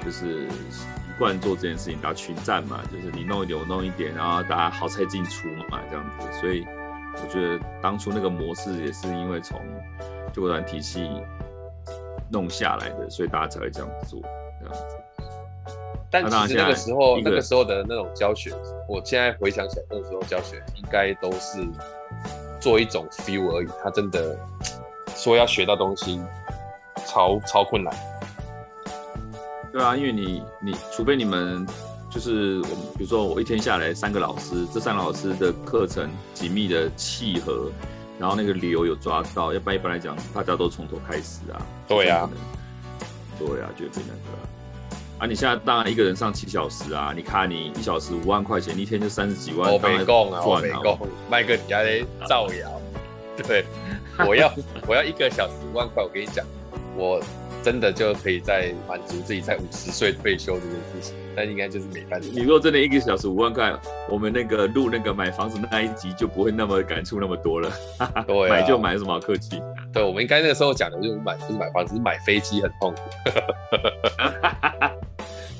[0.04, 6.66] 就是一贯做这件事情，打群战嘛，就是你弄一点我弄一点，然后大家好菜进出嘛这样子，所以。
[7.20, 9.60] 我觉得当初那个模式也是因为从
[10.32, 11.10] 救国团体系
[12.30, 14.22] 弄下来的，所以大家才会这样做
[14.60, 14.98] 这样子。
[16.12, 18.54] 但其实那个时候，那个时候的那种教学，
[18.88, 21.68] 我现在回想起来，那个时候教学应该都是
[22.60, 23.68] 做一种 feel 而已。
[23.84, 24.38] 他真的
[25.16, 26.22] 说要学到东西，
[27.08, 27.92] 超超困难。
[29.78, 31.66] 对啊，因为你你除非你们。
[32.10, 37.70] 就是我们，比如说我一天下来三个老师，这三个老师的课程紧密的契合，
[38.18, 41.62] 然后那个流有抓到，要不然一般来讲，大家都从头开始啊。
[41.86, 42.28] 对啊，
[43.38, 44.40] 对啊，就变那个啊。
[45.20, 50.98] 啊，你现在当然一个人上七小时啊，你看你一小时五万块钱，一天就三十几万，我没讲啊，我没讲，
[51.30, 52.82] 麦克底下在造谣。
[53.46, 53.66] 对，
[54.26, 54.52] 我要
[54.88, 56.44] 我要一个小时五万块，我跟你讲，
[56.96, 57.22] 我。
[57.68, 62.26] 真的就可以在满足自己在五十岁退休这件事情，但应该就是没办法。
[62.32, 63.78] 你如果真的一个小时五万块，
[64.08, 67.70] 我们那个录那个买房子那一集就不会那么感触那么多了。
[68.26, 69.62] 对、啊，买就买，有什么好客气？
[69.92, 73.02] 对，我们应该那个时候讲的就是买，就是买房子，买飞机很痛苦。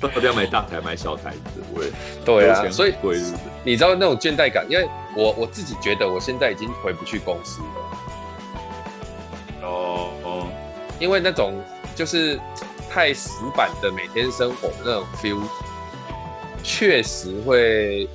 [0.00, 1.60] 到底要买大台买小台子？
[2.24, 2.94] 对，对啊，所以
[3.62, 7.68] 你知道那种倦怠感，因为我我自己觉得我现在已经回不去公司了。
[9.60, 10.46] 哦哦，
[10.98, 11.52] 因为那种。
[11.98, 12.38] 就是
[12.88, 15.42] 太死板的每天生活那种 feel，
[16.62, 18.08] 确实会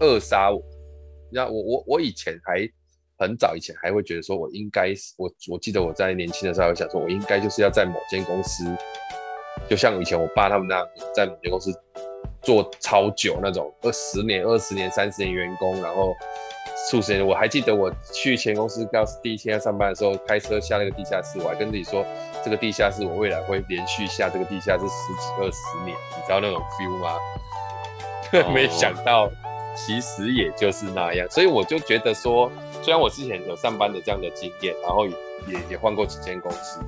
[0.00, 0.62] 扼杀我。
[1.30, 2.66] 那我我我以前还
[3.18, 8.64] 很早以前还会觉得说，我应该我我记得我在年轻的时候，我想说我应该就是要在某间公司，
[9.68, 11.70] 就像以前我爸他们那样，在某间公司
[12.40, 16.16] 做超久那种二十年、二十年、三十年员工，然后。
[16.90, 22.04] 数十年，我还记得我去前公司刚第一天要上班的时候，开车下那个地下室，我还跟自己说，
[22.42, 27.14] 这个地下室我未来会连续下这个地下室十几二十年，你知道那种 feel 吗？
[28.32, 29.30] 哦、没想到，
[29.76, 32.50] 其实也就是那样，所以我就觉得说，
[32.82, 35.14] 虽然我之前有上班的这样的经验，然后也
[35.70, 36.80] 也换过几间公司，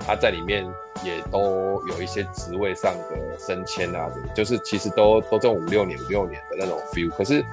[0.00, 0.66] 他、啊、在里面
[1.04, 7.44] 也都有一些职位上的升迁啊，就是其实都都这种五六年、五六年的那种 feel，可是。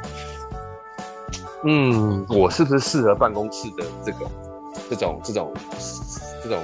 [1.66, 4.26] 嗯，我是不是适合办公室的这个、
[4.90, 5.54] 这种、这种、
[6.44, 6.60] 这种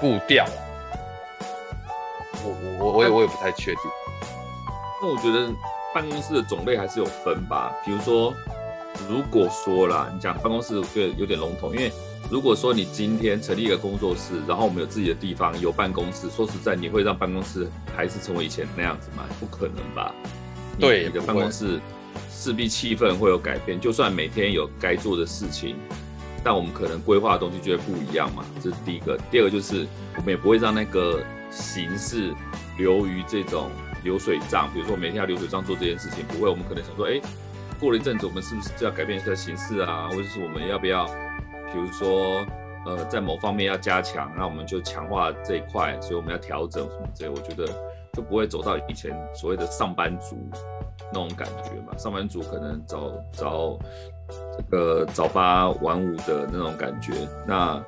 [0.00, 0.46] 步调？
[2.44, 3.82] 我、我、我、我也、我也不太确定。
[5.02, 5.52] 那我觉得
[5.94, 8.32] 办公室的种类还是有分吧，比如说
[9.08, 11.92] 如果说啦，你讲办公室我觉得有点笼统，因为
[12.30, 19.24] 如果说你今天成立一个工作室，然后我们有自己的地方有办公室，说实在，你会让办公室还是成为以前那样子吗？
[19.38, 20.14] 不可能吧？
[20.80, 21.80] 对，你的办公室
[22.30, 25.76] 势必气氛会有改变，就算每天有该做的事情，
[26.42, 28.44] 但我们可能规划的东西就会不一样嘛。
[28.62, 32.32] 这是第一个，第二个就是我们也不会让那个形式
[32.76, 33.70] 流于这种
[34.04, 37.20] 流水账，比如说每天要流水账做这件事情，不会，我们可能想说，哎。
[37.80, 40.08] 过了一阵子，我们是不是就要改变一下形式啊？
[40.10, 41.06] 或者是我们要不要，
[41.72, 42.44] 比如说，
[42.84, 47.30] 呃，在某方面要加强，那我们就强化这一块，所以我们要调整什么之类。
[47.30, 47.72] 我觉得
[48.12, 50.36] 就不会走到以前所谓的上班族
[51.12, 51.96] 那种感觉嘛。
[51.96, 53.78] 上班族可能早早
[54.56, 57.12] 这个早八晚五的那种感觉。
[57.46, 57.82] 那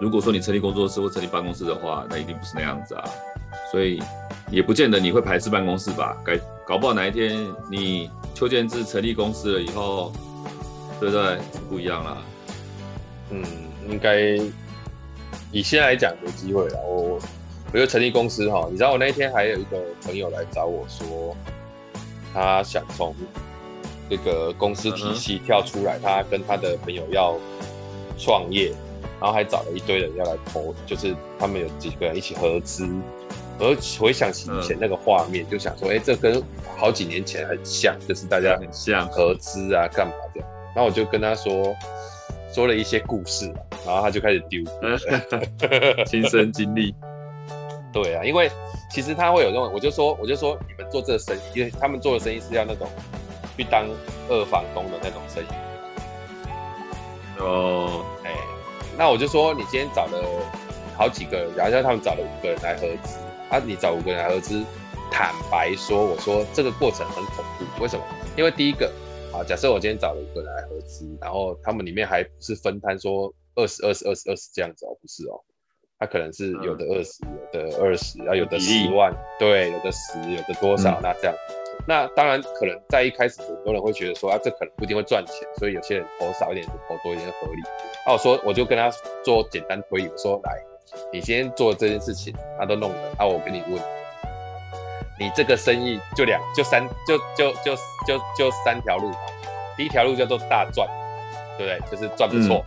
[0.00, 3.04] 如果说你成立工作室或成立办公室的话，那一定不是那样子啊。
[3.70, 4.02] 所以
[4.50, 6.16] 也不见得你会排斥办公室吧？
[6.24, 7.36] 改搞不好哪一天
[7.70, 8.10] 你。
[8.32, 10.12] 邱建志成立公司了以后，
[10.98, 11.38] 对不对？
[11.68, 12.16] 不一样了。
[13.28, 13.44] 嗯，
[13.86, 14.18] 应该
[15.52, 16.80] 以现在来讲没机会了。
[16.80, 17.20] 我
[17.72, 21.36] 我就成立公司哈，你知道我那天还有一个朋友来找我说，
[22.34, 23.14] 他想从
[24.08, 27.38] 这个公司体系跳出来，他跟他的朋友要
[28.18, 28.72] 创业，
[29.20, 32.88] 然后还找了一堆人要来投，就是他们有几个人一起合资。
[33.60, 36.42] 而回想起以前那个画面，就想说，哎、欸，这跟
[36.78, 40.40] 好几年前很像，就是大家很像合资啊，干嘛的？
[40.74, 41.72] 然后我就跟他说，
[42.52, 43.46] 说了一些故事，
[43.86, 44.64] 然后他就开始丢
[46.06, 46.94] 亲身经历。
[47.92, 48.50] 对啊，因为
[48.90, 52.88] 其实他会有那种，我就说，我就说，你们做这个生意，因为他们做的生意是要那种
[53.56, 53.88] 去当
[54.28, 55.48] 二房东的那种生意。
[57.38, 58.34] 哦，哎，
[58.96, 60.22] 那我就说，你今天找了
[60.96, 63.18] 好几个人，然后他们找了五个人来合资。
[63.50, 63.58] 啊！
[63.66, 64.64] 你找五个人来合资，
[65.10, 67.82] 坦白说，我说这个过程很恐怖。
[67.82, 68.04] 为什么？
[68.36, 68.86] 因为第一个，
[69.32, 75.42] 啊，假设我今天找了五个人来合资，然后他们里面还不是分摊说二十、二十、二十、二十这样子哦，不是哦，
[76.00, 81.34] 他可能是有的二十、嗯，有的二十，啊，有的十万，对，有的十，有的多少，嗯、那这样，
[81.86, 87.62] 那当然可能在一开始很多人会觉得说啊，这可能不一定会赚钱，所以有些人投少一点，投多一点合理。
[88.06, 88.90] 那我说，我就跟他
[89.22, 90.58] 做简单推理，我说来。
[91.12, 92.96] 你今天做这件事情，他都弄了。
[93.16, 93.74] 啊，我跟你问，
[95.20, 99.12] 你这个生意就两就三就就就就就三条路，
[99.76, 100.88] 第一条路叫做大赚，
[101.56, 101.90] 对不对？
[101.90, 102.64] 就是赚不错。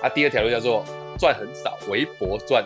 [0.00, 0.82] 啊，第二条路叫做
[1.20, 2.64] 赚很少，微薄赚。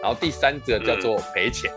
[0.00, 1.70] 然后第三者叫做赔钱。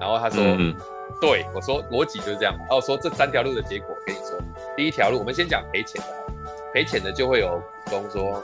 [0.00, 0.74] 然后他说，嗯、
[1.20, 2.54] 对我说逻辑就是这样。
[2.58, 4.38] 然后我说这三条路的结果，我跟你说，
[4.76, 6.42] 第一条路我们先讲赔钱的，
[6.74, 8.42] 赔钱的就会有股东说。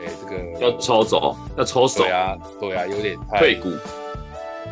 [0.00, 2.02] 哎、欸，这个要抽走，要抽手。
[2.02, 3.68] 对啊，对啊，有点太退股，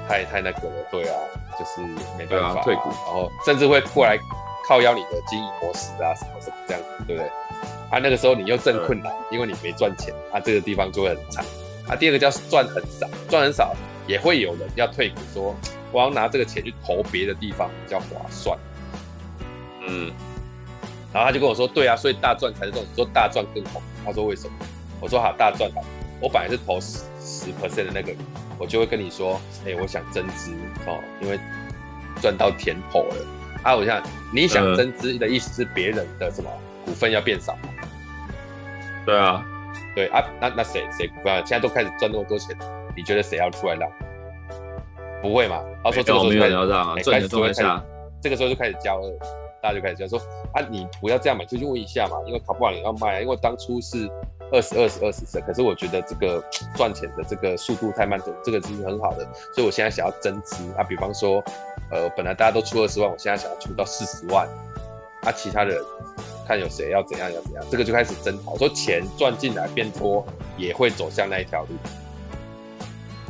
[0.09, 0.87] 太太那个了。
[0.91, 1.15] 对啊，
[1.59, 1.83] 就是
[2.17, 4.17] 没办法、退股，然后甚至会过来
[4.69, 7.31] 靠腰你的经营模式啊，什么什么这样子，对不对？
[7.91, 11.43] 啊，那个时候你又正困难，因为你没赚钱，啊，这个地方就会很惨。
[11.89, 13.75] 啊，第二个叫赚很少，赚很少
[14.07, 15.57] 也会有人要退股，说
[15.91, 18.59] 我要拿这个钱去投别的地方比较划算。
[19.87, 20.13] 嗯，
[21.15, 23.81] 然后他就跟我说，对啊，所以大赚才是这种，说大赚更好。
[24.05, 24.53] 他说为什么？
[25.01, 25.83] 我说好，大赚好。
[26.21, 28.13] 我本来是投十十 percent 的那个，
[28.59, 30.53] 我就会跟你说，哎、我想增资
[30.87, 31.41] 哦，因为
[32.21, 33.17] 赚到甜头了。
[33.63, 36.51] 啊，我想你想增资的意思是别人的什么
[36.85, 37.57] 股份要变少？
[39.05, 39.45] 对啊，
[39.95, 42.57] 对啊，那那谁谁股份现在都开始赚那么多钱，
[42.97, 43.91] 你觉得谁要出来让？
[45.21, 45.63] 不会嘛？
[45.83, 47.63] 他说这个时候就开始让啊，赚钱开始，
[48.23, 49.13] 这个时候就开始交恶，
[49.63, 50.19] 大家就开始交说
[50.53, 54.09] 啊，你不要这样嘛，就去问一下嘛，因为考不好你要卖啊，因为当初是。
[54.51, 56.43] 二十二十二十升，可是我觉得这个
[56.75, 59.23] 赚钱的这个速度太慢，这个就是很好的，
[59.55, 61.45] 所以我现在想要增资啊，比方说，
[61.91, 64.49] 呃，本来大家都出二十万，我现在想要出到四十万，
[65.23, 65.83] 啊，其他人
[66.47, 71.69] 看有谁要怎样要怎样，这个就开始争吵，说钱赚进来变多，也会走向那一条路。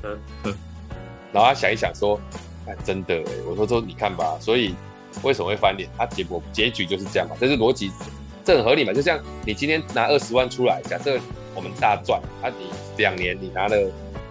[0.05, 0.57] 嗯嗯，
[1.33, 2.21] 然后他想一想说，
[2.67, 4.75] 哎，真的哎，我说说你看吧，所以
[5.23, 5.89] 为什么会翻脸？
[5.97, 7.93] 他结果结局就是这样嘛，这是逻辑。
[8.45, 11.19] 这很合理嘛，就像你今天拿二十万出来，假设
[11.55, 13.77] 我们大赚，啊，你两年你拿了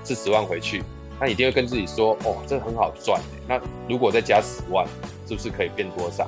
[0.03, 0.81] 四十万回去，
[1.19, 3.21] 那你一定会跟自己说，哦，这很好赚。
[3.47, 4.85] 那如果再加十万，
[5.27, 6.27] 是不是可以变多少？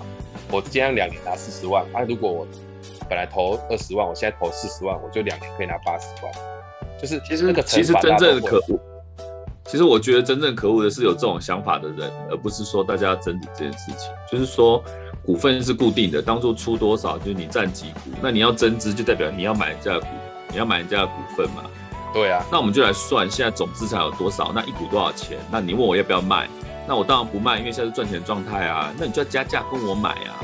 [0.52, 2.48] 我今天两年拿四十万，啊，如果我
[3.08, 6.34] 本来投二十万，我现在投四十万，我就两年可以拿八十万。
[7.02, 8.80] 就是其实那个其实真正的可恶，
[9.66, 14.84] 其实我觉得真正可恶的是有这种想法的人，而不是说大家要争执这件事情，就是说。
[15.26, 20.08] 股份是固定的，当初出多少就是你占几股，那你要增资就代表你要买人家的股，
[20.50, 21.70] 你要买人家的股份嘛。
[22.14, 25.38] 对啊，那我们就来算现在总资产有多少，那一股多少钱？
[25.52, 26.50] 那你问我要不要卖？
[26.88, 28.92] 那我当然不卖，因为现在是赚钱状态啊。
[28.98, 30.42] 那你就要加价跟我买啊。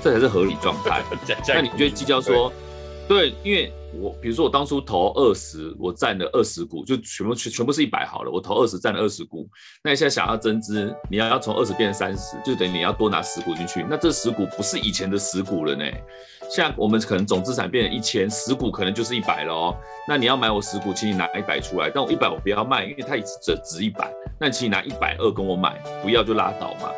[0.00, 1.02] 这才是合理状态。
[1.48, 2.52] 那你就会计较说，
[3.08, 9.48] 对，因为我比如说我当初投二十，我占了二十股，就全部全全部是一百好了，我投二十占了二十股。
[9.82, 13.82] 那你现在想要增资，你要要从二十变成三十，就等于你要多拿十股进去。
[13.88, 15.84] 那这十股不是以前的十股了呢？
[16.50, 19.76] 像我们可能总资产变成一千，十股可能就是一百了哦。
[20.06, 24.12] 那你要买我十股，请你拿一百出来，但我一百我不要卖，因为它只值一百。
[24.38, 26.90] 那你请你拿一百二跟我买，不要就拉倒嘛。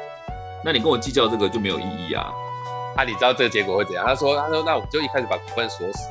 [0.64, 2.32] 那你跟我计较这个就没有意义啊。
[3.00, 4.04] 啊，你知道这个结果会怎样？
[4.04, 6.10] 他说，他说，那我就一开始把股份锁死。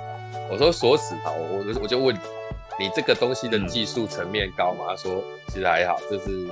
[0.50, 4.86] 我说锁死好，我我就问你，你这个东西的技术层面高吗？
[4.90, 6.48] 他说其实还好，就是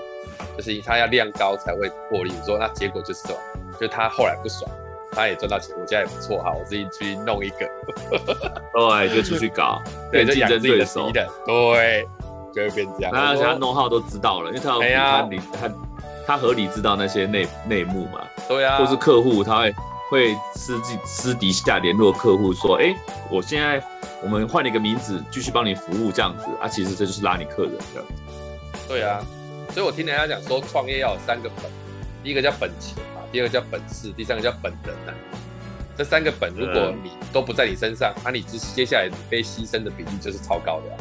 [0.56, 2.32] 就是他要量高才会获利。
[2.40, 3.38] 我说那结果就是这种，
[3.80, 4.70] 就他后来不爽。
[5.10, 7.68] 他也赚到钱，我家也不错哈，我自己去弄一个，
[8.72, 12.08] 对，就出去搞， 对，就养自己的手的，对，
[12.54, 13.12] 就会变这样。
[13.12, 15.70] 那他弄号都知道了，因为他有他理他
[16.28, 19.74] 他合理知道那些内内幕嘛，对啊，或是客户他会
[20.10, 22.98] 会私底私底下联络客户说，哎、欸，
[23.30, 23.84] 我现在
[24.24, 28.04] 我们换了一个名字，继续帮你服务这样子啊，其实这就是拉你客人的。
[28.88, 29.20] 对啊，
[29.74, 31.72] 所以我听人家讲说，创业要有三个本，
[32.24, 32.96] 第一个叫本钱。
[33.30, 35.14] 第二个叫本事，第三个叫本能啊。
[35.98, 40.96] 这三个本，如果你都不在你身上，那、你接接下来被牺牲的比例就是超高的、啊。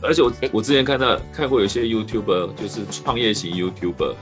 [0.00, 4.14] 而且我我之前看到看过有些 YouTuber，就是创业型 YouTuber，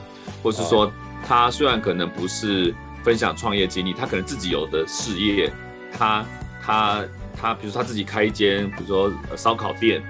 [0.43, 0.91] 或是说
[1.27, 2.75] 他虽然可能不是
[3.09, 5.51] 分享创业经历，他可能自己有的事业，
[5.91, 6.23] 他
[6.61, 7.03] 他
[7.35, 10.03] 他，比如说他自己开一间，比如说烧烤店，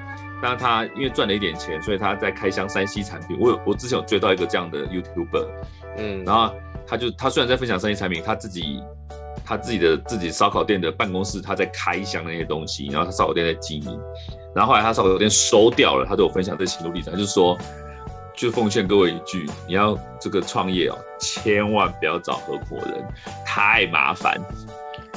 [0.42, 3.38] 那他因为赚了一点钱，所以他在开箱山西产品。
[3.38, 5.46] 我有我之前有追到一个这样的 YouTuber，
[5.98, 6.52] 嗯，然后。
[6.90, 8.82] 他就他虽然在分享生意产品，他自己
[9.44, 14.00] 他自己的自己烧烤店的办公室，他在开箱那些东西，然后他烧烤店在经营，
[14.54, 17.58] 然后后来他烧烤店收掉了，他都有分享这心路历程，他就是说，
[18.38, 23.04] 就奉劝各位一句，你要这个创业哦，千万不要找合伙人，
[23.44, 24.40] 太麻烦，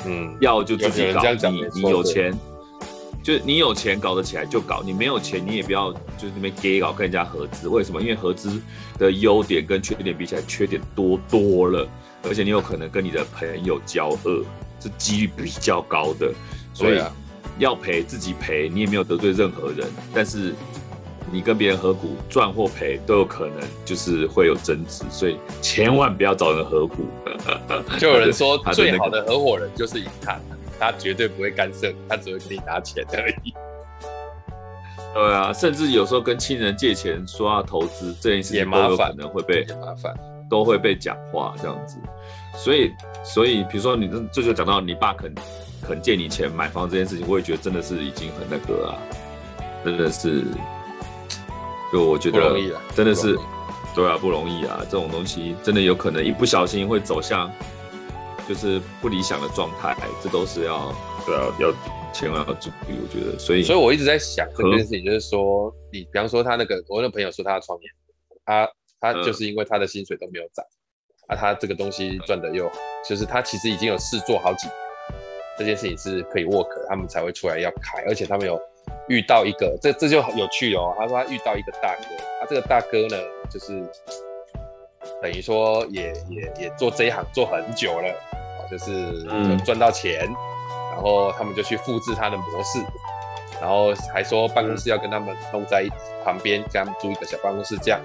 [0.08, 2.34] 嗯，要就自己搞，你你有钱。
[3.24, 7.68] 就你有钱搞得起来就搞，你没有钱你也不要就是那边给搞跟人家合资。
[7.68, 8.02] 为什么？
[8.02, 8.60] 因为合资
[8.98, 11.88] 的优点跟缺点比起来，缺点多多了，
[12.24, 14.44] 而且你有可能跟你的朋友交恶，
[14.80, 16.34] 是几率比较高的。
[16.74, 17.00] 所以
[17.60, 20.56] 要赔自己赔，你也没有得罪任何人，但是
[21.30, 27.06] 你跟别人合股赚或赔都有可能就是会有争执，所以千万不要找人合股。
[28.00, 30.40] 就有人说最好的合伙人就是银行。
[30.80, 33.54] 他绝对不会干涉，他只会给你拿钱而已。
[35.14, 40.12] 对啊，甚至有时候跟亲人借钱说要投资这件事情，都有可能会被麻烦，
[40.50, 41.98] 都会被讲话这样子。
[42.56, 42.92] 所以，
[43.24, 45.32] 所以比如说你这就讲到你爸肯
[45.88, 48.98] 肯借你钱买房这件事情，我也觉得真的是已经很那个啊，
[49.86, 50.44] 真的是，
[51.91, 52.56] 就我觉得
[52.95, 53.38] 真的是，
[53.93, 57.51] 对啊，不容易啊，这种东西真的有可能一不小心会走向。
[58.49, 60.93] 就是不理想的状态，这都是要
[61.25, 61.71] 对啊，要
[62.12, 62.97] 千万要注意。
[63.01, 67.88] 我觉得，所以，所以我一直在想这件事情，就是说，你比方说他那个，我那朋友说他要创业，
[68.43, 70.65] 他他就是因为他的薪水都没有涨，
[71.27, 72.75] 啊，他这个东西赚的又好，
[73.08, 74.75] 就是他其实已经有试做好几年，
[75.60, 78.60] 这件事情是可以 work，他们才会出来要开，而且他们有
[79.12, 80.95] 遇到一个，这这就很有趣哦。
[80.97, 82.04] 他说他遇到一个大哥，
[82.39, 83.17] 他这个大哥呢，
[83.50, 83.84] 就是。
[85.19, 88.08] 等于说也也也做这一行做很久了，
[88.71, 89.24] 就是
[89.63, 90.36] 赚到钱，嗯，
[90.93, 92.80] 然后他们就去复制他的模式，
[93.60, 95.88] 然后还说办公室要跟他们弄在
[96.24, 98.00] 旁边，给他们租一个小办公室这样。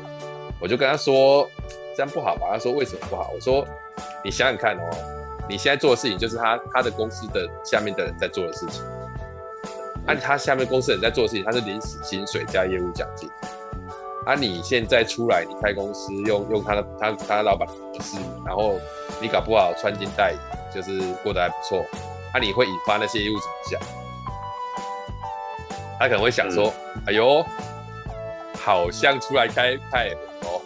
[0.60, 1.48] 我就跟他说
[1.96, 2.48] 这样不好吧？
[2.52, 3.30] 他说为什么不好？
[3.34, 3.66] 我说
[4.22, 4.90] 你想想看哦，
[5.48, 8.82] 你现在做的事情就是他他的公司的下面的人在做的事情，
[10.06, 13.28] 按他下面公司人在做的事情，他是临时薪水加业务奖金。
[14.24, 14.34] 啊！
[14.34, 18.74] 你现在出来，你开公司用用他的他他老板的模式，然后
[19.20, 20.38] 你搞不好穿金戴银，
[20.74, 21.86] 就是过得还不错。
[22.32, 23.80] 啊，你会引发那些业务怎么想？
[26.00, 27.44] 他可能会想说：“嗯、哎呦，
[28.58, 30.10] 好像出来开开
[30.42, 30.60] 哦。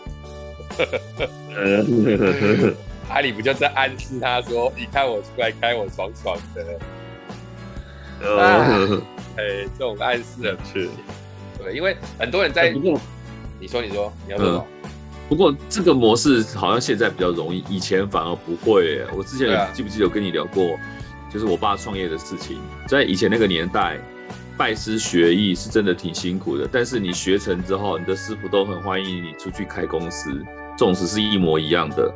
[3.13, 6.65] ”啊，你不就在暗示他说：“你看我出来开，我爽爽的。
[8.27, 8.89] 啊”啊，
[9.37, 10.89] 哎，这种暗示很是，
[11.59, 12.75] 对，因为很多人在。
[13.63, 14.91] 你说，你说，你要说、嗯。
[15.29, 19.05] 不过这个模式好像现在比较容易，以前反而不会。
[19.15, 20.79] 我之前记不记得有跟你聊过，
[21.31, 22.59] 就是我爸创业的事情。
[22.89, 23.99] 在以前那个年代，
[24.57, 26.67] 拜师学艺是真的挺辛苦的。
[26.73, 30.33] 但是你学成之后，你的师傅都很欢迎你出去开公司，
[30.79, 32.11] 这种事是一模一样的。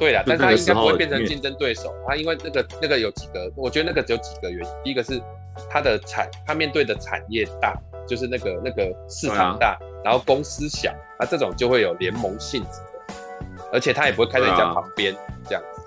[0.00, 1.94] 对了，但他应该不会变成竞争对手。
[2.08, 4.72] 他因为那个那个有几个，我觉得那个只有几个原因。
[4.82, 5.22] 第一个是
[5.70, 7.72] 他的产，他面对的产业大。
[8.08, 13.14] 就是那个那个市场大，啊，然后公司小，那这种就会有联盟性质的。
[13.72, 15.80] 而且他也不会开在你家旁边、啊、这样子。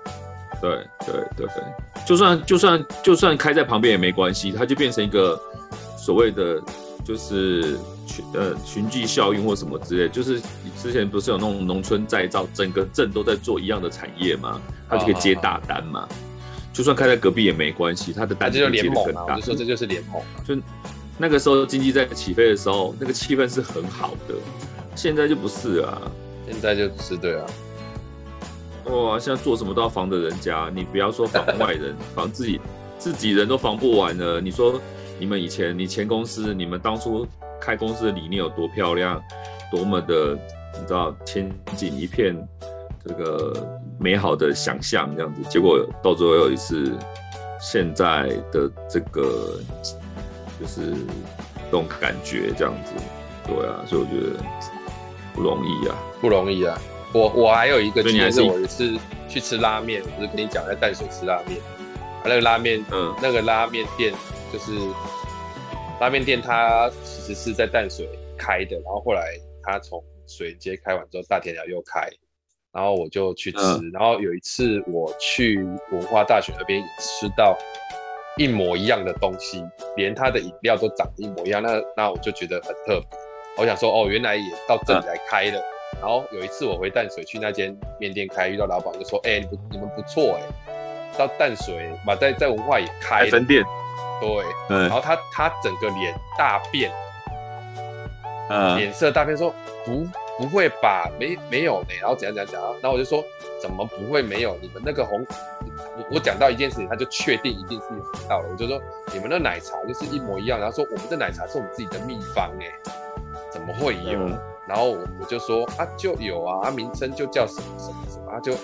[0.62, 0.70] 对
[1.04, 1.62] 对对对，
[2.06, 5.38] 就算就算就算开在旁边也没关系，它就变成一个
[5.98, 6.58] 所谓的
[7.04, 10.40] 就是群呃群聚效应或什么之类，就是
[10.82, 16.08] 之前不是有那种农村再造，整个镇都在做一样的产业嘛，他就可以接大单嘛。
[16.10, 16.14] 哦
[16.74, 19.36] 就算开在隔壁也没关系，他的单就接得更大。
[19.36, 20.20] 我就说这就是联盟。
[20.44, 20.60] 就
[21.16, 24.34] 那个时候经济在起飞的时候，那个气氛是很好的。
[24.96, 26.02] 现在就不是啊，
[26.50, 27.46] 现在就不是对啊。
[28.86, 32.60] 哇，现在做什么都要防着人家，你不要说防外人， 防自己
[32.98, 34.40] 自己人都防不完了。
[34.40, 34.80] 你说
[35.24, 37.26] 你们以前你前公司，你们当初
[37.58, 39.18] 开公司的理念有多漂亮，
[39.72, 40.38] 多么的
[40.74, 42.36] 你知道前景一片。
[43.06, 43.66] 这个
[43.98, 46.92] 美好的想象这样子，结果到最后有一次，
[47.58, 49.60] 现在的这个
[50.60, 52.92] 就是这种感觉这样子，
[53.46, 54.44] 对啊，所以我觉得
[55.34, 56.78] 不容易啊，不容易啊。
[57.14, 58.92] 我我还有一个经验是，我一次
[59.28, 61.58] 去吃拉面，我不是跟你讲在淡水吃拉面，
[62.24, 64.14] 那个拉面，嗯，那个拉面店
[64.54, 64.70] 就是
[66.00, 72.08] 拉面店，它其实是在淡水开的，然后后来它从水街开完之后，大田寮又开。
[72.72, 75.58] 然后我就去吃，嗯、然后有一次我去
[75.90, 77.56] 文化大学那边也吃到
[78.36, 79.60] 一模一样的东西，
[79.96, 83.18] 连它的饮料都长得一模一样，那那我就觉得很特别。
[83.56, 85.58] 我想说，哦，原来也到这里来开了。
[85.58, 90.42] 嗯、然后有一次我回淡水去那间面店开，遇到老板就说，哎、欸，你们你们不错哎，
[91.16, 93.64] 到淡水嘛，在在文化也开分店，
[94.26, 96.90] 对，嗯、然后他他整个脸大变，
[98.50, 99.54] 嗯，脸色大变，说
[99.84, 100.06] 不。
[100.36, 103.22] 不会吧，没没有呢，然后怎样怎样讲，然后我就说
[103.62, 104.58] 怎么不会没有？
[104.60, 105.24] 你们那个红，
[105.96, 108.48] 我我讲到一件事情，他就确定一定是有到了。
[108.50, 112.66] 我就说你们的奶茶就是一模一样，然后说我们的奶茶是我们自己的秘方哎，
[113.48, 114.18] 怎么会有？
[114.18, 118.54] 嗯、然后我就说啊就有啊，啊名称就叫什么什么什么，他就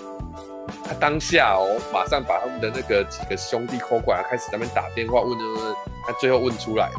[0.90, 5.74] 他当下哦，马上把他们的那个几个兄弟抠过来，开始那边打电话问问，
[6.04, 6.90] 他最后问出来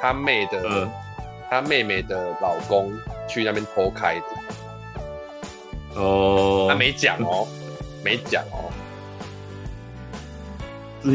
[0.00, 0.90] 他妹的。
[1.52, 2.90] 他妹妹的老公
[3.28, 7.46] 去那边偷开的哦，他没讲哦，
[8.02, 8.72] 没讲哦。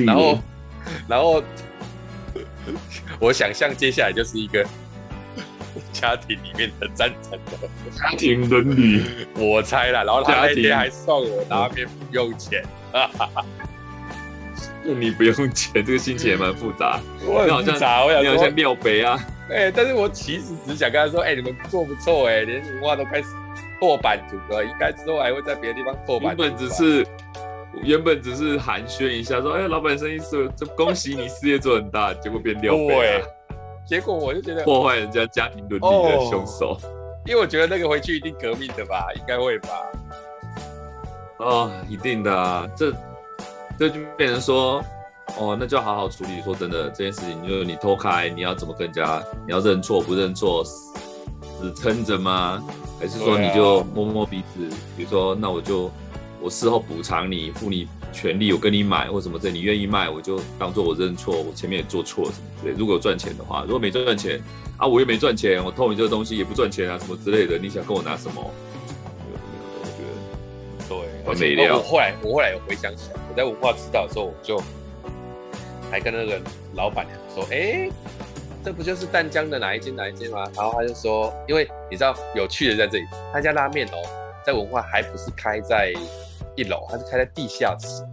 [0.05, 0.37] 然后，
[1.07, 1.41] 然后，
[3.19, 4.63] 我想象接下来就是一个
[5.91, 9.03] 家庭里面的战争的家庭伦理，
[9.35, 10.03] 我猜了。
[10.03, 13.45] 然后他那天还送我拉面不用钱，哈哈哈。
[14.83, 16.99] 你不用钱，这个心情也蛮复杂。
[17.27, 19.19] 我很复杂，我想你好像庙北啊。
[19.49, 23.27] 哎、欸，但是我其实只想跟他说，哎、欸，你们做不错，哎，连文化都开始
[23.79, 26.43] 破版图了，应该之后还会在别的地方破版图。
[26.43, 27.07] 原本只是，
[27.83, 33.36] 原本只是寒暄一下，说，哎、欸，老板生意是，就恭喜你事业做很大，结果变掉了。
[33.87, 36.77] 结果我就觉得破坏人家家庭伦理的凶手、哦，
[37.25, 39.69] 因为我觉得那个回去一定革命的吧，应该会吧。
[41.37, 42.91] 哦，一定的啊，这
[43.79, 44.83] 这就变成说。
[45.37, 46.41] 哦，那就好好处理。
[46.41, 49.21] 说真的，这件事情就是你偷开，你要怎么跟人家？
[49.45, 52.63] 你要认错不认错，死撑着吗？
[52.99, 54.67] 还是说你就摸摸鼻子？
[54.67, 55.91] 啊、比如说，那我就
[56.41, 62.75] 我事后补偿你，付你权利，我跟你买或什么这，你愿意卖，我就当做我认错，我前面也做错什么之类。
[62.77, 64.41] 如果有赚钱的话，如果没赚钱
[64.77, 68.51] 啊，我又没赚钱，我偷你这个东西也不赚钱啊，什么之类的，你想跟我拿什么？
[69.79, 71.77] 我觉得对，完美料。
[71.77, 74.61] 我后来我后来有回想起来，我在文化指导的时候我就。
[75.89, 76.37] 还跟那个
[76.75, 77.91] 老板娘说：“哎、欸，
[78.61, 84.03] 这不就是淡江的哪一间哪一间吗？”然后他就说：“因为你知道有趣的在这里，他家拉面哦，
[84.45, 85.93] 在文化还不是开在
[86.57, 88.03] 一楼，它是开在地下室。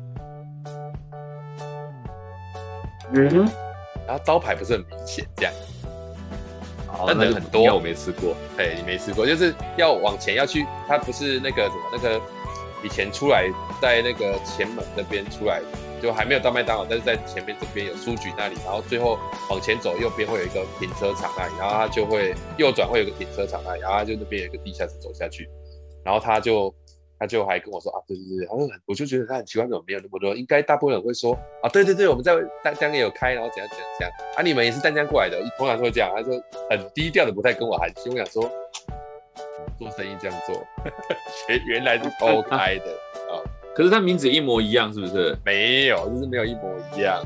[3.15, 3.49] 嗯，
[4.07, 5.53] 然后招牌不是很明显，这样。
[6.87, 8.37] 好，那人很多，我没吃过。
[8.59, 12.21] 哎，你没吃过，就是要往前要去，它不是那个什么那个
[12.85, 15.61] 以前出来在那个前门那边出来。”
[16.03, 19.19] 就还没有到麦当劳，但是在前面这边有书局那里，然后最后
[19.49, 25.49] 往前走，右边会有一个停车场那里，然后它就会右转会有一个停车场那里，然后它就那边有一个地下室走下去，
[26.05, 26.75] 然后它就
[27.25, 30.35] 他就还跟我说啊，对对对，好像我就觉得他很奇怪，怎么没有那么多？
[30.35, 38.11] 应该大部分人会说啊，对对对，我们在淡江也有开，然后怎样怎样怎样啊，你们也是淡江过来的，通常都会这样，他说很低调的，不太跟我寒暄。
[38.11, 38.43] 我想说
[39.79, 40.63] 做生意这样做，
[41.49, 42.91] 原原来是偷 开的
[43.33, 43.41] 啊。
[43.75, 45.35] 可是他名字一模一样，是不是？
[45.47, 47.25] 没有，就是没有一模一样。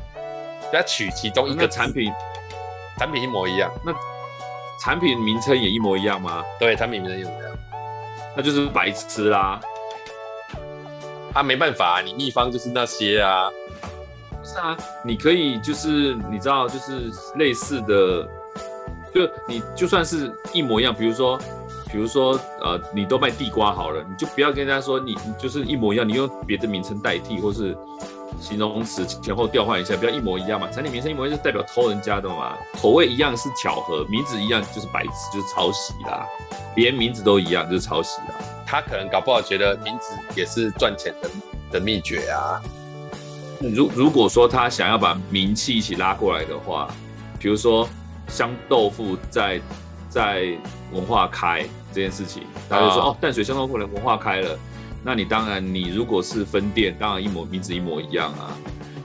[0.71, 2.09] 他取其中一个产品，
[2.97, 3.69] 产品一模一样。
[3.85, 3.93] 那
[4.81, 6.41] 产品名称也一模一样吗？
[6.57, 7.57] 对，产品名称一模一样。
[8.37, 9.59] 那就是白痴啦。
[11.33, 13.49] 他没办法，你秘方就是那些啊。
[14.31, 18.27] 不是啊，你可以就是你知道，就是类似的，
[19.13, 21.37] 就你就算是一模一样，比如说
[21.91, 27.75] 比如说呃，你都卖地瓜好了，你就不要跟人家说你你就是一模一样，你用别的名称代替，或是
[28.39, 30.69] 形容词前后调换一下，不要一模一样嘛。
[30.69, 36.25] 产品名称一模一样就代表偷人家的嘛，口味一样是巧合，名字一样就是白痴，就是抄袭啦，
[36.75, 38.35] 连名字都一样就是抄袭啦。
[38.67, 41.29] 他可能搞不好觉得名字也是赚钱的
[41.71, 42.61] 的秘诀啊。
[43.59, 46.87] 如如果说他想要把名气一起拉过来的话，
[47.39, 47.89] 比如说
[48.27, 49.59] 香豆腐在
[50.07, 50.55] 在
[50.93, 54.57] 文化开这件事情，他就说、啊、哦，淡水香豆腐的文化开了，
[55.03, 58.55] 那你当然你如果是分店，当然一模名字一模一样啊。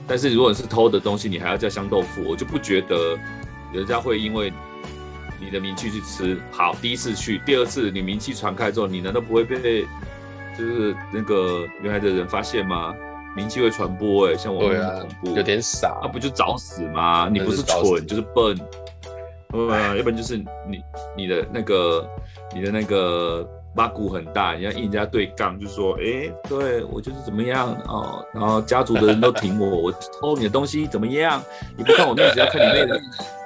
[0.07, 3.17] 但是如果是偷的东西，你还要叫香豆腐，我就不觉得
[3.73, 4.53] 人家会因为
[5.39, 6.39] 你的名气去吃。
[6.51, 9.83] 好，第一次去，第二次你名气传开之后，你难道不会被
[10.57, 12.93] 就是那个原来的人发现吗？
[13.35, 17.27] 名气会传播哎、欸，像我们很恐怖，有点傻，那、啊、不就找死吗？
[17.29, 18.57] 你不是蠢就是笨，
[19.51, 20.81] 对啊，要不然就是你
[21.17, 22.07] 你的那个
[22.55, 23.45] 你的那个
[23.75, 29.91] 八股很大，你要硬人家对杠，就说哎、欸，对我就是怎么样哦，然后家族的人都挺我， 我
[30.21, 31.43] 偷你的东西怎么样？
[31.77, 33.01] 你不看我面子，要看你妹子，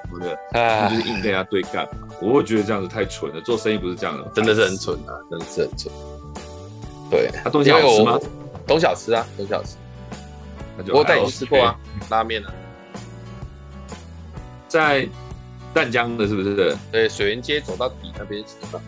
[0.10, 0.38] 不 是？
[0.54, 1.88] 你就是硬跟人家对干，
[2.22, 5.92] 我会觉得这样子太蠢了，做生意不是这样的，真的是很蠢啊，真的是很蠢。
[7.10, 8.20] 对，他东西好吃吗？
[8.68, 9.76] 东小吃啊，东小吃。
[10.94, 11.76] 我带你去吃过啊，
[12.10, 12.54] 拉面啊，
[14.68, 15.10] 在
[15.74, 16.78] 淡江的，是不是？
[16.92, 18.80] 对，水源街走到底那边吃的。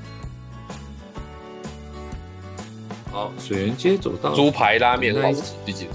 [3.12, 5.92] 好，水源街走到猪排拉面，好吃，第几集？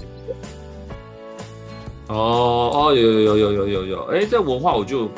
[2.07, 5.09] 哦哦，有有有有有有有，哎，这文化我就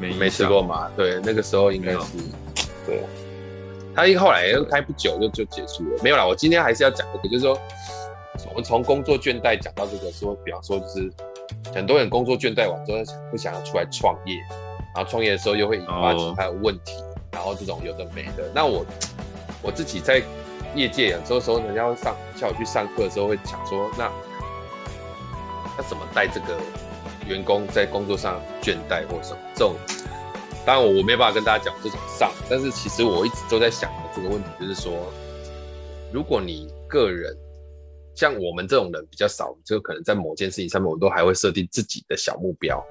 [0.00, 0.90] 没没吃过嘛。
[0.96, 2.18] 对，那个时候应该是，
[2.86, 3.02] 对。
[3.94, 6.26] 他一后来又开不久就就结束了，没有啦。
[6.26, 7.58] 我今天还是要讲这个，就是说。
[8.50, 11.10] 我们从工作倦怠讲到这个，说，比方说，就是
[11.74, 12.98] 很多人工作倦怠完之后，
[13.32, 14.34] 会想要出来创业，
[14.94, 16.92] 然后创业的时候又会引发其他的问题，
[17.32, 18.50] 然后这种有的没的。
[18.54, 18.84] 那我
[19.62, 20.22] 我自己在
[20.76, 24.12] 业界有时候时候，人家会上叫我去上课的时候，会想说，那
[25.76, 26.58] 那怎么带这个
[27.26, 29.74] 员工在工作上倦怠或什么这种？
[30.64, 34.92] 当然我我没办法跟大家讲这种上，但是其实我一直都在想的这个问题，就是说，
[36.12, 37.36] 如果你个人
[38.14, 42.84] 像我们这种人比较少，就可能在某件事情上面，我们都还会设定自己的小目标。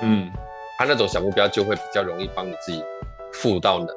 [0.00, 0.30] 嗯，
[0.78, 2.82] 他那种小目标就会比较容易帮你自己
[3.32, 3.88] 赋到能。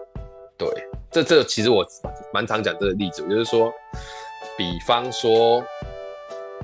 [0.55, 0.69] 对，
[1.15, 1.85] 这这其实我
[2.33, 3.71] 蛮常讲这个例子，就是说，
[4.57, 5.63] 比方说，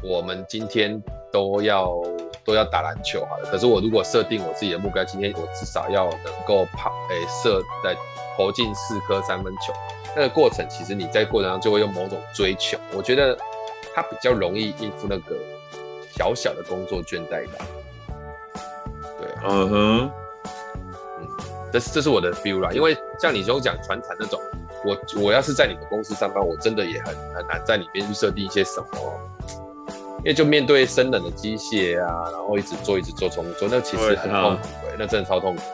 [0.04, 1.98] 我们今天都要
[2.44, 7.96] 都要打篮球好了，可是我如果设定我自己的目标，今天我至少要能够跑，诶，射在
[8.36, 9.72] 投进四颗三分球。
[10.18, 13.38] 那个过程，其实你在过程中就会有某种追求，我觉得
[13.96, 15.34] 他比较容易应付那个
[16.14, 17.66] 小小的工作倦怠感。
[19.18, 20.12] 对，嗯哼，
[21.72, 22.70] 这是这是我的 feel 啦。
[22.72, 24.40] 因为像你说讲传产那种，
[24.86, 28.88] 我我要是在你们公司上班，我真的也很很难在里面去设定一些什么，
[30.20, 35.62] 因为就面对生冷的机械啊，然后一直做一直做重复做，那其实很痛苦，欸，那真的超痛苦。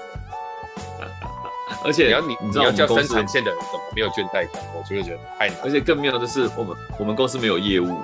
[1.83, 4.61] 而且你要你你要叫生产线的人怎么没有倦怠感？
[4.75, 5.57] 我就会觉得太难。
[5.63, 7.99] 而且更妙的是，我们我们公司没有业务，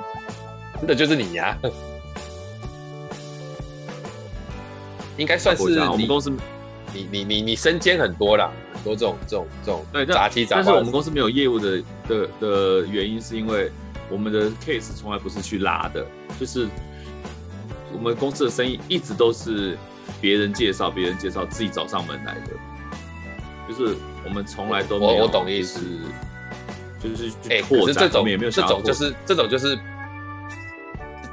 [0.77, 1.69] 真的就是你呀、啊，
[5.17, 6.31] 应该算是你我们公司，
[6.93, 10.61] 你你你你身兼很多啦，很多这种这种这种对杂七杂八。
[10.61, 13.71] 但是我们公司没有业务的的的原因，是因为
[14.09, 16.05] 我们的 case 从来不是去拉的，
[16.39, 16.67] 就是
[17.91, 19.77] 我们公司的生意一直都是
[20.21, 22.51] 别人介绍，别人介绍，自己找上门来的。
[23.67, 25.79] 就是我们从来都没有，我我懂意思，
[27.01, 29.79] 就是哎，可是这种也没有，这种就是这种就是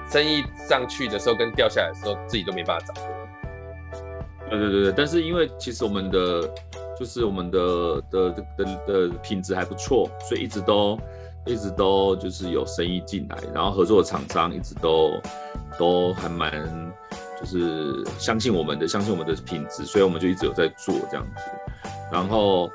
[0.09, 3.20] 生意上去的时候跟掉下来的时候，自己都没办法掌握。
[4.51, 6.43] 对对对对，但是因为其实我们的
[6.99, 10.99] 就是我们的的的的的品质还不错，所以一直都
[11.47, 15.13] 一直都就是有生意进来，然后合作的厂商一直都
[15.79, 16.93] 都还蛮
[17.41, 21.43] 就是相信我们的，相信我们的品质，所以我们就一直有在做这样子。
[22.13, 22.69] 然后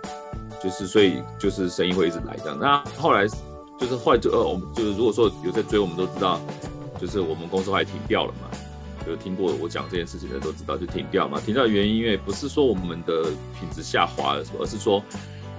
[0.63, 2.57] 就是，所以就是生意会一直来这样。
[2.57, 3.27] 那后来
[3.77, 6.39] 就是后来就呃，我们就是如果说有在追，我们都知道，
[6.99, 8.47] 就是我们公司后来停掉了嘛。
[9.05, 11.39] 就听过我讲这件事情的都知道，就停掉嘛。
[11.39, 13.23] 停掉的原因，因为不是说我们的
[13.59, 15.03] 品质下滑了而是说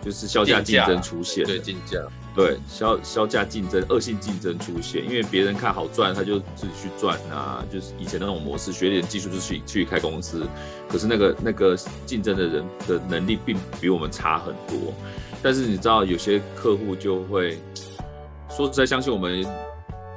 [0.05, 1.45] 就是销价竞争出现。
[1.45, 1.99] 对，竞价。
[2.35, 7.65] 对，销销价竞争、恶性竞争出现，因为别人看好赚，他就自己去赚啊。
[7.73, 10.47] 就是以前那种模式，学点技术就去去开公司。
[10.87, 11.75] 可是那个那个
[12.05, 14.93] 竞争的人的能力并比我们差很多。
[15.43, 17.59] 但是你知道，有些客户就会
[18.51, 19.43] 说实在相信我们，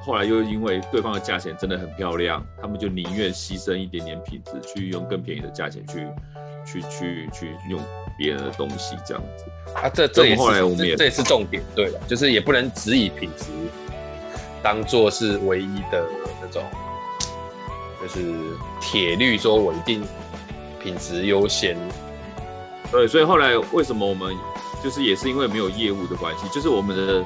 [0.01, 6.07] 后来又因为对方的价钱真的很漂亮，他们就宁愿牺牲一点点品质，去用更便宜的价钱去
[6.65, 7.79] 去去去用
[8.17, 9.45] 别人的东西这样子。
[9.73, 13.45] 啊，这这也是后来我们也这，这也是重点，对了，就是也不能只以品质
[14.63, 16.05] 当做是唯一的
[16.41, 16.63] 那种，
[18.01, 18.33] 就是
[18.81, 20.03] 铁律，说我一定
[20.81, 21.77] 品质优先。
[22.91, 24.35] 对，所以后来为什么我们
[24.83, 27.23] 就是也是因为没有业务的关系，就是我们的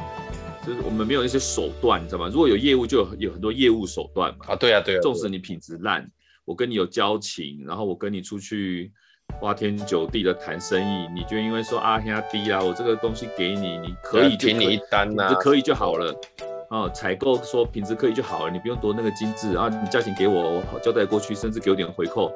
[0.66, 2.30] 就是我们没有那些手段，你知道吗？
[2.30, 4.46] 如果有业务，就有有很多业务手段嘛。
[4.50, 5.00] 啊，对啊，对啊。
[5.02, 6.10] 纵使你品质烂，
[6.46, 8.92] 我跟你有交情，然后我跟你出去。
[9.40, 16.14] 花天酒地的谈生意，你就因为说啊，压低啊，我这个东西给你，你可以给你一单呐、啊，就可以就好了。
[16.70, 22.32] 哦，采购说品质可以就好了，你不用多那个精致啊，你价钱给我，我交代过去，甚至给我点回扣，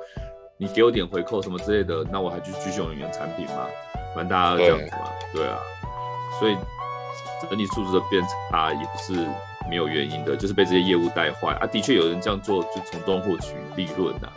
[0.58, 3.68] 你给我点回扣什么之类的，那我还去继续用你的产品嘛，
[4.16, 5.60] 反正大家都这样子嘛，对，对啊。
[6.40, 6.56] 所以
[7.50, 9.28] 整体素质的变差也不是
[9.70, 11.68] 没有原因的，就是被这些业务带坏啊。
[11.68, 14.32] 的确有人这样做，就从中获取利润啊。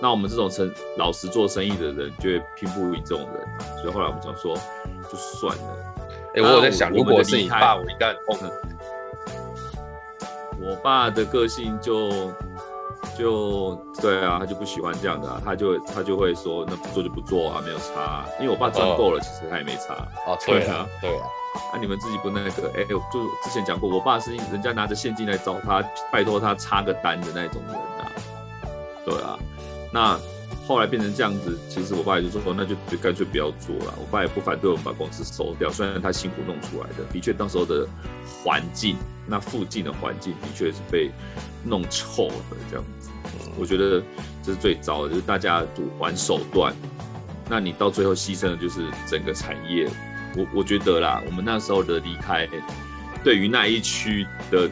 [0.00, 3.48] 那我们这种生老实做生意的人，就会拼不赢这种人，
[3.82, 4.54] 所以后来我们讲说，
[5.10, 5.94] 就算了。
[6.34, 8.54] 哎、欸，我有在想，如果是你爸，我一旦碰了。
[10.60, 12.32] 我爸的个性就
[13.16, 18.28] 就对啊，他就不喜欢这样的、啊，他就他就会说，那不做就不做啊，没有差、啊。
[18.38, 19.94] 因为我爸赚够了，其实他也没差。
[20.26, 21.26] 哦，对啊， 对啊。
[21.72, 22.70] 那、啊、你们自己不那个？
[22.76, 22.98] 哎、就
[23.42, 25.82] 之前讲过，我爸是人家拿着现金来找他，
[26.12, 28.12] 拜托他插个单的那种人啊。
[29.04, 29.38] 对啊。
[29.92, 30.18] 那
[30.66, 33.94] 后来变成这样子，其实我爸也就说，那就就干脆不要做了。
[33.98, 37.86] 我爸也不反对我们把公司收掉，虽然他辛苦弄出来的，的确当时候的
[38.44, 38.96] 环境，
[39.26, 41.10] 那附近的环境的确是被
[41.64, 43.08] 弄臭的这样子。
[43.58, 44.02] 我觉得
[44.42, 46.74] 这是最糟的，就是大家就玩手段，
[47.48, 49.90] 那你到最后牺牲的就是整个产业。
[50.36, 52.48] 我我觉得啦，我们那时候的离开，
[53.24, 54.68] 对于那一区的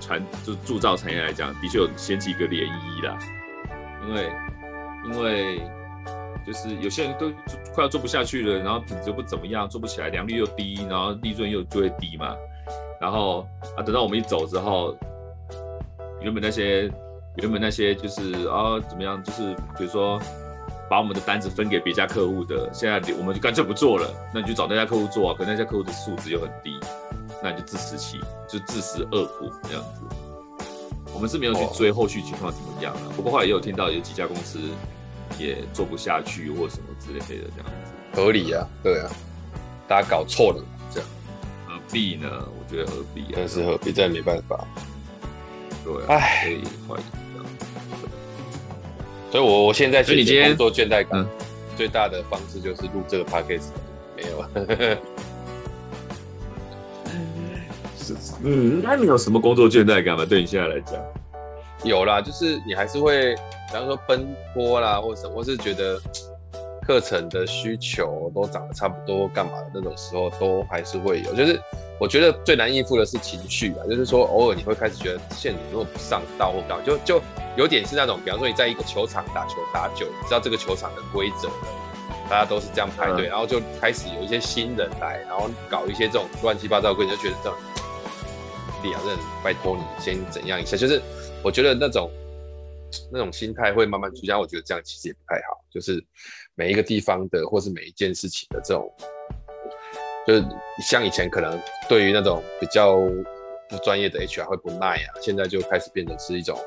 [0.00, 3.18] 传就铸造产业来讲，的确有掀起一个涟漪啦，
[4.06, 4.30] 因为。
[5.02, 5.58] 因为
[6.46, 7.30] 就是有些人都
[7.74, 12.36] 快要做不下去了，然后品质不怎么样，做不起来，良率又低，然后利润又就会低嘛。
[13.00, 13.48] 然后
[13.78, 14.94] 啊，等到我们一走之后，
[16.20, 16.82] 原本那些
[17.36, 20.20] 原本那些就是啊怎么样，就是比如说
[20.90, 24.12] 把我们的单子分给别家客户的，现在我们就干脆不做了。
[24.34, 26.78] 那你就找那家客户做啊，可那家客户的素质又很低，
[27.42, 28.18] 那你就自食其
[28.48, 30.02] 就自食恶果这样子。
[31.14, 34.58] 我们是没有去追后续情况怎么样啊，不过后来也有听到有几家公司。
[35.38, 39.08] 也做不下去或什么之类的这样子，合理啊，对啊，
[39.86, 40.62] 大家搞错了
[40.92, 41.08] 这样，
[41.66, 42.28] 何必呢？
[42.28, 43.34] 我觉得何必啊？
[43.36, 43.92] 但是何必？
[43.92, 44.66] 这也没办法。
[45.84, 46.56] 对啊，唉。
[49.30, 51.26] 所以我我现在所以你今天工作倦怠感
[51.76, 53.68] 最大的方式就是录这个 podcast，
[54.16, 54.50] 没有啊？
[57.96, 60.26] 是，嗯，那你有什么工作倦怠感吗？
[60.28, 61.00] 对你现在来讲？
[61.84, 63.34] 有啦，就是你还是会，
[63.68, 65.98] 比方说奔波啦，或者什么，或是觉得
[66.82, 71.32] 课程的需求都涨得差不多，干嘛的那种时候，都还是会有。
[71.34, 71.58] 就是
[72.00, 77.22] 我觉得最难应付的是情绪啊，就是说偶尔你会开始觉得线如果不上道或干嘛，就就
[77.56, 81.54] 有点是那种，比方说你在一个球场打球打久，你知道这个球场的规则了，
[82.30, 87.58] 大家都是这样排队，嗯、然后就开始有一些新人来，然后搞一些这种乱七八糟的规则，就觉得这种
[88.82, 91.00] 两人拜托你先怎样一下，就是。
[91.42, 92.10] 我觉得那种
[93.10, 95.64] 那种心态会慢慢出现，我觉得这样其实也不太好。
[95.70, 96.04] 就是
[96.54, 98.92] 每一个地方的，或是每一件事情的这种，
[100.26, 100.44] 就是
[100.82, 101.58] 像以前可能
[101.88, 102.96] 对于那种比较
[103.68, 106.58] 不专业的 HR 会不耐啊，现在就开始变成是一种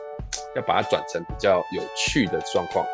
[0.55, 2.85] 要把它转成比较有趣的状况。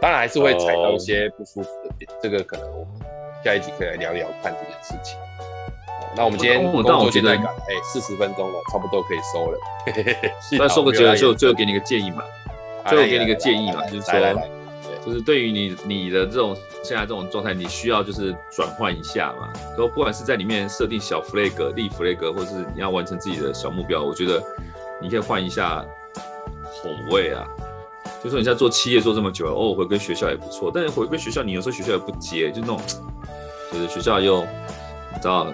[0.00, 3.00] 当然还是会踩到一些不舒服的点，这个可能我们
[3.44, 5.18] 下一集可以来聊聊看这件事情。
[6.16, 9.58] 那我们今天工作倦怠感，哎，四十分钟了，差不多可以收了。
[10.58, 12.22] 那收个结尾，就最后给你个建议嘛，
[12.86, 14.34] 最后给你个建议嘛，就是说，对，
[15.04, 19.52] 就是对于你你的这种现在这种状态，你需要就是转换一下嘛。
[19.76, 24.42] 都不管是在里面设定小 flag、立 flag，或是你要完成自己的小目标，我觉得
[25.00, 25.84] 你可以换一下
[26.64, 27.46] 口味啊。
[28.22, 32.80] 就说你现在做企业做这么久，偶尔回归学校也不错，但是回归学校，你有时候学校也不接，就那种，
[33.72, 35.52] 就是学校又你知道。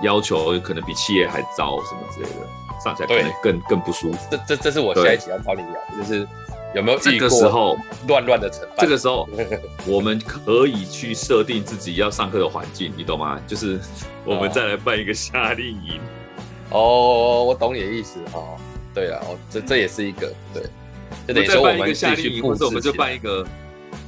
[0.00, 2.46] 要求可能比企业还糟什么之类的，
[2.84, 4.18] 上起来可能更更不舒服。
[4.30, 6.24] 这这这是我下一集要找你聊，就是
[6.74, 8.78] 有没有这个时候乱乱的承办？
[8.80, 9.28] 这个时候
[9.86, 13.40] 我们可以去设定自己要上课的环境，你懂吗？
[13.46, 13.80] 就是
[14.24, 16.00] 我们再来办一个夏令营。
[16.70, 18.56] 哦，我懂你的意思哦。
[18.94, 20.62] 对啊，哦，这这也是一个对。
[21.26, 23.46] 就等于说我们夏令营，或者我们就办一个，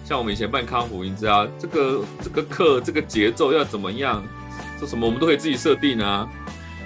[0.04, 4.22] 像我们以前办康复，你知道这个这个课这个节奏要怎么样？
[4.78, 6.28] 说什么我们都可以自己设定啊，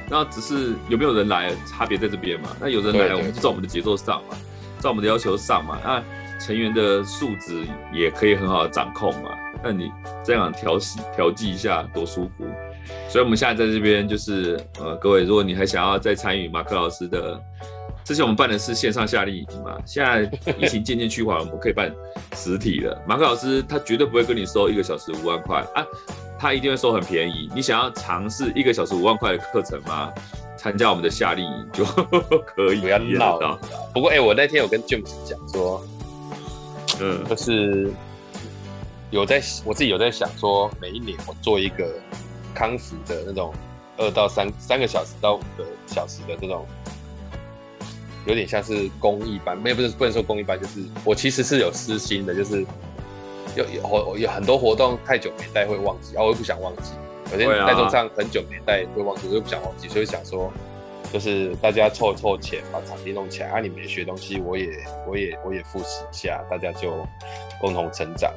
[0.08, 2.50] 那只是有没有人来差别在这边嘛？
[2.60, 4.36] 那有人来，我们就照我们的节奏上嘛，
[4.84, 5.78] 照我们的要求上嘛。
[5.82, 6.02] 那
[6.38, 9.30] 成员的素质也可以很好的掌控嘛。
[9.62, 9.90] 那你
[10.22, 12.44] 这样调试调剂一下多舒服。
[13.08, 17.40] 所以我们现在在这边就是呃，各位，如果你还想要再参与马克老师的，
[18.04, 21.90] 之前我们办的是线上夏令营嘛，现在疫情渐渐趋缓，我们可以办
[22.34, 23.00] 实体了。
[23.08, 25.82] 马克老师他绝对不会跟你收一个小时五万块啊，
[26.38, 27.48] 他一定会收很便宜。
[27.54, 30.12] 你想要尝试一个小时五万块的课程吗？
[30.64, 31.84] 参加我们的夏令营就
[32.56, 32.80] 可以。
[32.80, 33.58] 不要闹。
[33.92, 35.84] 不过哎、欸，我那天有跟 James 讲说，
[37.00, 37.92] 嗯，就是
[39.10, 41.86] 有在我自己有在想说，每一年我做一个
[42.54, 43.52] 康复的那种
[43.98, 46.66] 二到三三个小时到五个小时的这种。
[48.26, 52.64] 有点像是公益班，没有不是不能说公益班，就是我其实是有私心的，就是
[53.54, 56.92] 有有活有很多活动太久没带会忘记，然后我又不想忘记，
[57.32, 60.52] 有些带动上很久没带会忘记，我又不想忘记，所以想说
[61.12, 64.68] 就是大家凑凑钱把场地弄起来，啊你没学东西，我也
[65.08, 66.92] 我也我也复习一下，大家就
[67.60, 68.32] 共同成长。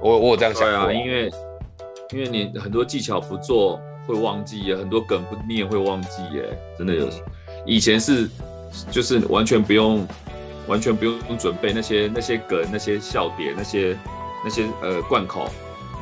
[0.00, 1.30] 我我有这样想啊，因为
[2.10, 6.44] 因为你很多技巧不做会忘记，很多梗不念会忘记，耶，
[6.76, 7.22] 真的有，嗯、
[7.66, 8.28] 以前是。
[8.90, 10.04] 就是完全不用，
[10.66, 13.96] 完全不用准备那些那些梗、那些笑点、那些
[14.42, 15.48] 那些呃贯口，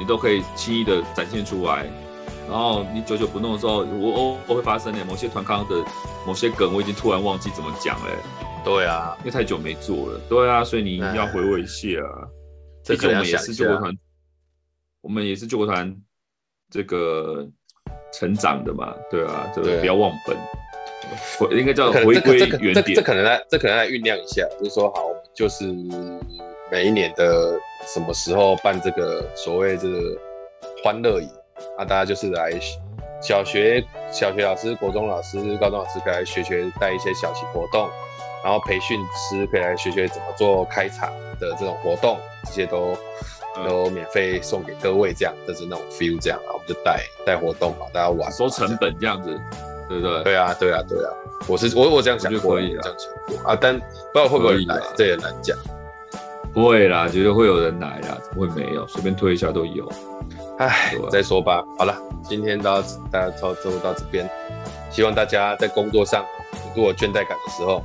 [0.03, 1.87] 你都可以轻易的展现出来。
[2.49, 5.77] 然后你久久不弄的时候，我偶尔会发生的某些团康的
[6.27, 8.11] 某些梗，我已经突然忘记怎么讲了。
[8.65, 10.21] 对啊，因为太久没做了。
[10.29, 11.87] 对啊，所以你要回味一下。
[12.85, 13.97] 毕竟我们也是救国团，
[15.03, 15.97] 我们也是救国团
[16.69, 17.49] 这个
[18.13, 18.93] 成长的嘛。
[19.09, 20.37] 对啊，这个不要忘本。
[21.39, 25.65] 回应该叫回归原点，这可能来，这可能来酝酿一下，就是说，好，就是
[26.73, 30.19] 每一年的什么时候办这个所谓这个
[30.83, 31.29] 欢乐营
[31.77, 32.51] 啊，大家就是来
[33.21, 37.91] 小学小学老师、国中老师、高中老师可以来学学带一些小型活动，
[38.43, 42.97] 然后培训师可以来学学怎么做开场的这种活动，这些都
[43.67, 49.39] 都免费送给各位，这样就是那种 feel，这样啊，我们就带带活动嘛，大家玩，收成本这样子。
[49.89, 50.23] 对不对？
[50.23, 51.13] 对啊，对啊，对啊，
[51.47, 55.55] 我是我我这样想就可以了，这样想过啊，但不知道会不会来，这也难讲。
[56.53, 58.87] 不会啦，绝对会有人来啦，怎么会没有？
[58.87, 59.91] 随便推一下都有。
[60.59, 61.65] 唉，再说吧。
[61.79, 64.29] 好了，今天到大家操作到这边，
[64.91, 66.25] 希望大家在工作上
[66.77, 67.83] 如果倦怠感的时候，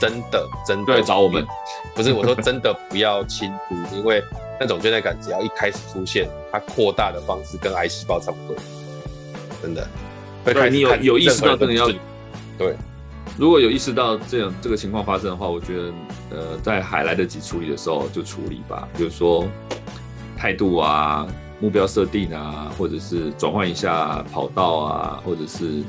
[0.00, 1.46] 真的真的找我们。
[1.94, 4.22] 不是我说 真的不要轻忽，因为
[4.60, 8.56] 那种倦怠感只要一开始出现，它扩大的方式跟癌细胞差不多，
[9.62, 9.86] 真的。
[10.44, 11.88] 对，你有有意识到真的要
[12.56, 12.74] 对，
[13.38, 15.92] 如果有意识到这样这个情况发生的话，我觉得
[16.30, 18.88] 呃，在还来得及处理的时候就处理吧。
[18.96, 19.46] 比如说
[20.36, 21.24] 态度啊、
[21.60, 25.84] 目标设定啊，或者是转换一下跑道啊，或者是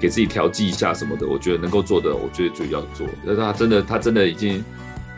[0.00, 3.06] 给自己调剂一下什么的，我觉得能够做的，我觉得就要做。
[3.24, 4.56] 但是他真的他真的已经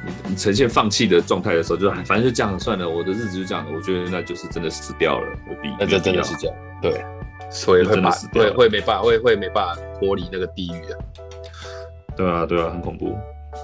[0.05, 5.27] 你你呈现放弃的状态的时候，就反正就这样算了，我的日子就这样，我觉得那就是真的死掉了。
[5.49, 7.03] 我比那这真的是这样，对。
[7.51, 10.99] 所以会把会会没办法会会没办法脱离那个地狱啊！
[12.17, 13.17] 对啊对啊，很恐怖。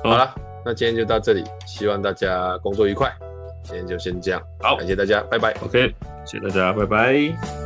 [0.03, 3.13] 好了，那今天就到这里，希望大家工作愉快。
[3.63, 5.55] 今天就先这样，好，感谢大家，拜拜。
[5.65, 5.95] OK，
[6.27, 7.64] 谢谢大家，拜拜。